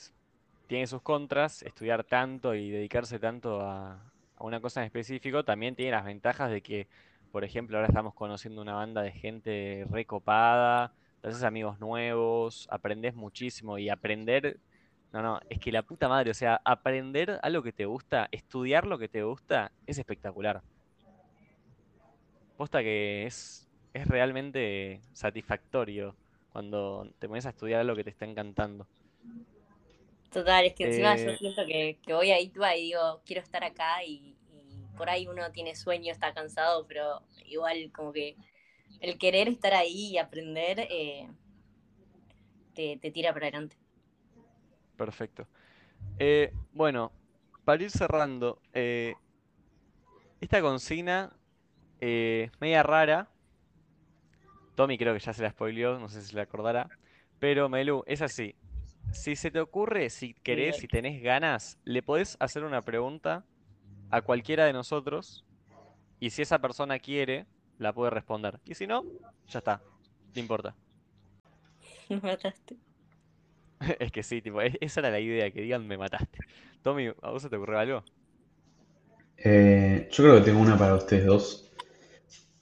[0.68, 5.76] tiene sus contras, estudiar tanto y dedicarse tanto a, a una cosa en específico, también
[5.76, 6.88] tiene las ventajas de que,
[7.32, 13.16] por ejemplo, ahora estamos conociendo una banda de gente recopada, te haces amigos nuevos, aprendes
[13.16, 14.60] muchísimo y aprender,
[15.12, 18.86] no, no, es que la puta madre, o sea, aprender algo que te gusta, estudiar
[18.88, 20.64] lo que te gusta, es espectacular.
[22.56, 26.18] Posta que es, es realmente satisfactorio
[26.50, 28.88] cuando te pones a estudiar algo que te está encantando.
[30.32, 33.42] Total, es que encima yo Eh, siento que, que voy a ITBA y digo, quiero
[33.42, 34.39] estar acá y
[35.00, 38.36] por ahí uno tiene sueño, está cansado, pero igual como que
[39.00, 41.30] el querer estar ahí y aprender eh,
[42.76, 43.78] te, te tira para adelante.
[44.98, 45.48] Perfecto.
[46.20, 47.14] Eh, bueno,
[47.64, 49.16] para ir cerrando, eh,
[50.42, 51.32] esta consigna
[52.02, 53.30] eh, media rara.
[54.76, 56.90] Tommy creo que ya se la spoileó, no sé si se la acordará.
[57.40, 58.54] Pero Melu, es así.
[59.14, 63.46] Si se te ocurre, si querés, si tenés ganas, le podés hacer una pregunta
[64.10, 65.46] a cualquiera de nosotros.
[66.20, 67.48] Y si esa persona quiere,
[67.78, 68.60] la puede responder.
[68.66, 69.08] Y si no,
[69.48, 69.84] ya está.
[70.36, 70.78] No importa.
[72.10, 72.78] Me mataste.
[74.00, 76.40] Es que sí, tipo, es- esa era la idea, que digan me mataste.
[76.82, 78.04] Tommy, ¿a vos se te ocurrió algo?
[79.38, 81.72] Eh, yo creo que tengo una para ustedes dos.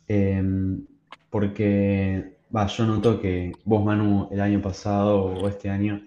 [0.08, 0.86] Em,
[1.30, 6.02] porque, va, yo noto que vos, Manu, el año pasado o este año,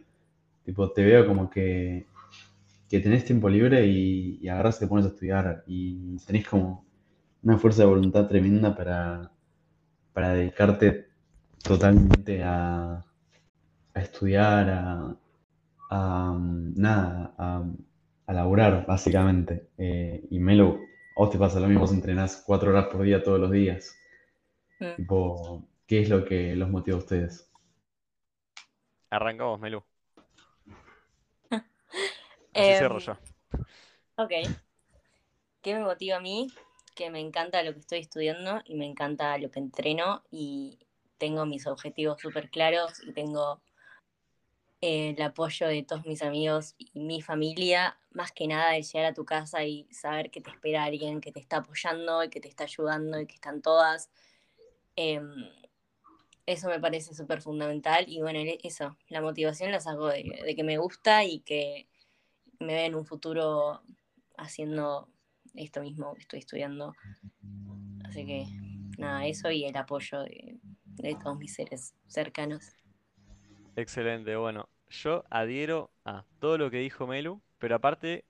[0.64, 2.06] tipo, te veo como que,
[2.90, 6.84] que tenés tiempo libre y, y agarrás y te pones a estudiar y tenés como
[7.42, 9.32] una fuerza de voluntad tremenda para,
[10.12, 11.08] para dedicarte
[11.62, 12.94] totalmente a,
[13.94, 15.16] a estudiar, a,
[15.90, 17.64] a, nada, a,
[18.26, 19.68] a laburar, básicamente.
[19.78, 20.78] Eh, y Melo,
[21.16, 23.94] a vos te pasa lo mismo, vos entrenás cuatro horas por día todos los días.
[24.80, 24.96] Mm.
[24.96, 27.50] Tipo, ¿qué es lo que los motiva a ustedes?
[29.10, 29.84] Arrancamos, Melu.
[32.60, 32.98] Así Em, cierro.
[34.16, 34.32] Ok.
[35.62, 36.48] ¿Qué me motiva a mí?
[36.94, 40.78] Que me encanta lo que estoy estudiando y me encanta lo que entreno y
[41.18, 43.60] tengo mis objetivos súper claros y tengo
[44.80, 49.04] eh, el apoyo de todos mis amigos y mi familia, más que nada el llegar
[49.10, 52.40] a tu casa y saber que te espera alguien que te está apoyando y que
[52.40, 54.10] te está ayudando y que están todas.
[54.96, 55.30] Em,
[56.46, 60.54] eso me parece súper fundamental y bueno, el- eso, la motivación la saco de, de
[60.56, 61.86] que me gusta y que
[62.60, 63.82] me veo en un futuro
[64.36, 65.08] haciendo
[65.54, 66.94] esto mismo que estoy estudiando.
[68.04, 68.46] Así que
[68.98, 72.64] nada, eso y el apoyo de, de todos mis seres cercanos.
[73.76, 78.24] Excelente, bueno, yo adhiero a todo lo que dijo Melu, pero aparte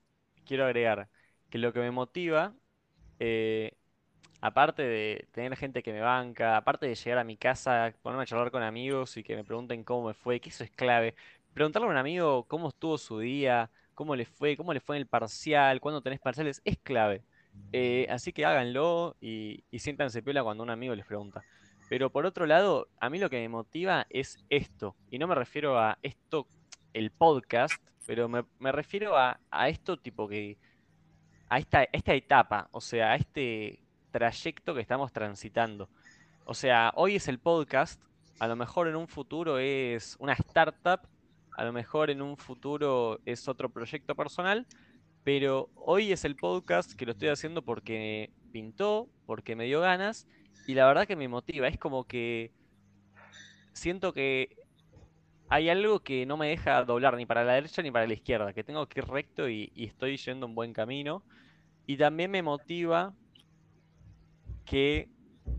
[0.45, 1.09] quiero agregar
[1.49, 2.55] que lo que me motiva,
[3.19, 3.73] eh,
[4.41, 8.25] aparte de tener gente que me banca, aparte de llegar a mi casa, ponerme a
[8.27, 11.15] charlar con amigos y que me pregunten cómo me fue, que eso es clave.
[11.53, 15.01] Preguntarle a un amigo cómo estuvo su día, cómo le fue, cómo le fue en
[15.01, 17.23] el parcial, cuándo tenés parciales, es clave.
[17.73, 21.43] Eh, así que háganlo y, y siéntanse piola cuando un amigo les pregunta.
[21.89, 24.95] Pero por otro lado, a mí lo que me motiva es esto.
[25.09, 26.47] Y no me refiero a esto,
[26.93, 30.57] el podcast, pero me, me refiero a, a esto tipo que,
[31.49, 33.79] a esta, esta etapa, o sea, a este
[34.11, 35.89] trayecto que estamos transitando.
[36.45, 38.01] O sea, hoy es el podcast,
[38.39, 41.01] a lo mejor en un futuro es una startup,
[41.61, 44.65] a lo mejor en un futuro es otro proyecto personal,
[45.23, 50.27] pero hoy es el podcast que lo estoy haciendo porque pintó, porque me dio ganas
[50.65, 51.67] y la verdad que me motiva.
[51.67, 52.51] Es como que
[53.73, 54.57] siento que
[55.49, 58.53] hay algo que no me deja doblar ni para la derecha ni para la izquierda,
[58.53, 61.23] que tengo que ir recto y, estoy yendo un buen camino.
[61.85, 63.13] Y también me motiva
[64.65, 65.09] que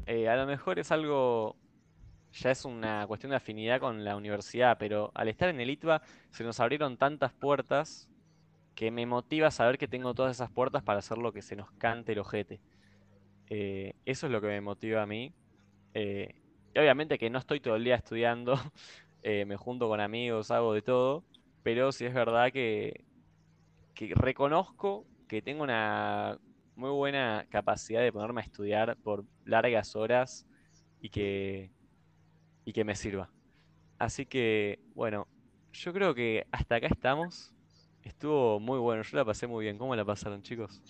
[0.07, 1.55] eh, a lo mejor es algo,
[2.33, 6.03] ya es una cuestión de afinidad con la universidad, pero al estar en el ITBA
[6.31, 8.09] se nos abrieron tantas puertas
[8.75, 11.71] que me motiva saber que tengo todas esas puertas para hacer lo que se nos
[11.73, 12.61] cante el ojete.
[13.49, 15.35] Eh, eso es lo que me motiva a mí.
[15.95, 16.35] Eh,
[16.75, 18.55] y obviamente que no estoy todo el día estudiando,
[19.23, 21.25] eh, me junto con amigos, hago de todo,
[21.63, 23.05] pero sí es verdad que,
[23.95, 26.39] que reconozco que tengo una
[26.77, 30.47] muy buena capacidad de ponerme a estudiar por largas horas
[31.01, 31.71] y que,
[32.65, 33.33] y que me sirva.
[33.99, 35.29] Así que, bueno,
[35.73, 37.55] yo creo que hasta acá estamos.
[38.03, 39.79] Estuvo muy bueno, yo la pasé muy bien.
[39.79, 40.83] ¿Cómo la pasaron, chicos?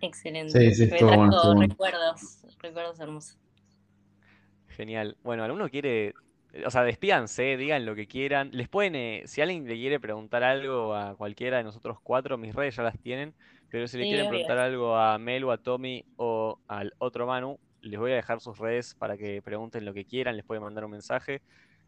[0.00, 0.58] Excelente.
[0.58, 1.76] Sí, sí, Me bueno, trajo bueno.
[1.76, 3.38] recuerdos, recuerdos hermosos.
[4.68, 5.16] Genial.
[5.22, 6.12] Bueno, ¿alguno quiere,
[6.64, 8.50] o sea, despídanse, digan lo que quieran.
[8.52, 12.54] Les pueden, eh, si alguien le quiere preguntar algo a cualquiera de nosotros cuatro, mis
[12.54, 13.34] redes ya las tienen,
[13.68, 14.28] pero si le Sí, quieren obvio.
[14.28, 18.58] preguntar algo a Melu, a Tommy o al otro Manu, les voy a dejar sus
[18.58, 21.42] redes para que pregunten lo que quieran, les pueden mandar un mensaje.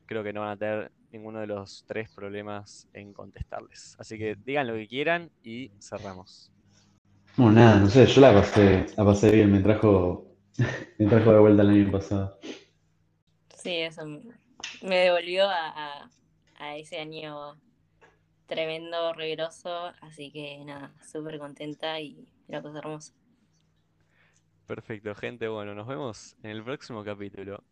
[0.07, 3.95] Creo que no van a tener ninguno de los tres problemas en contestarles.
[3.99, 6.53] Así que digan lo que quieran y cerramos.
[7.37, 10.37] Bueno, nada, no sé, yo la pasé, la pasé bien, me trajo,
[10.99, 12.39] me trajo de vuelta el año pasado.
[13.57, 14.05] Sí, eso
[14.83, 15.69] me devolvió a,
[16.05, 16.11] a-
[16.57, 17.61] a ese año
[18.47, 23.15] tremendo, regroso, así que nada, súper contenta y la cosa hermosa.
[24.69, 25.49] Perfecto, gente.
[25.49, 27.65] Bueno, nos vemos en el próximo capítulo.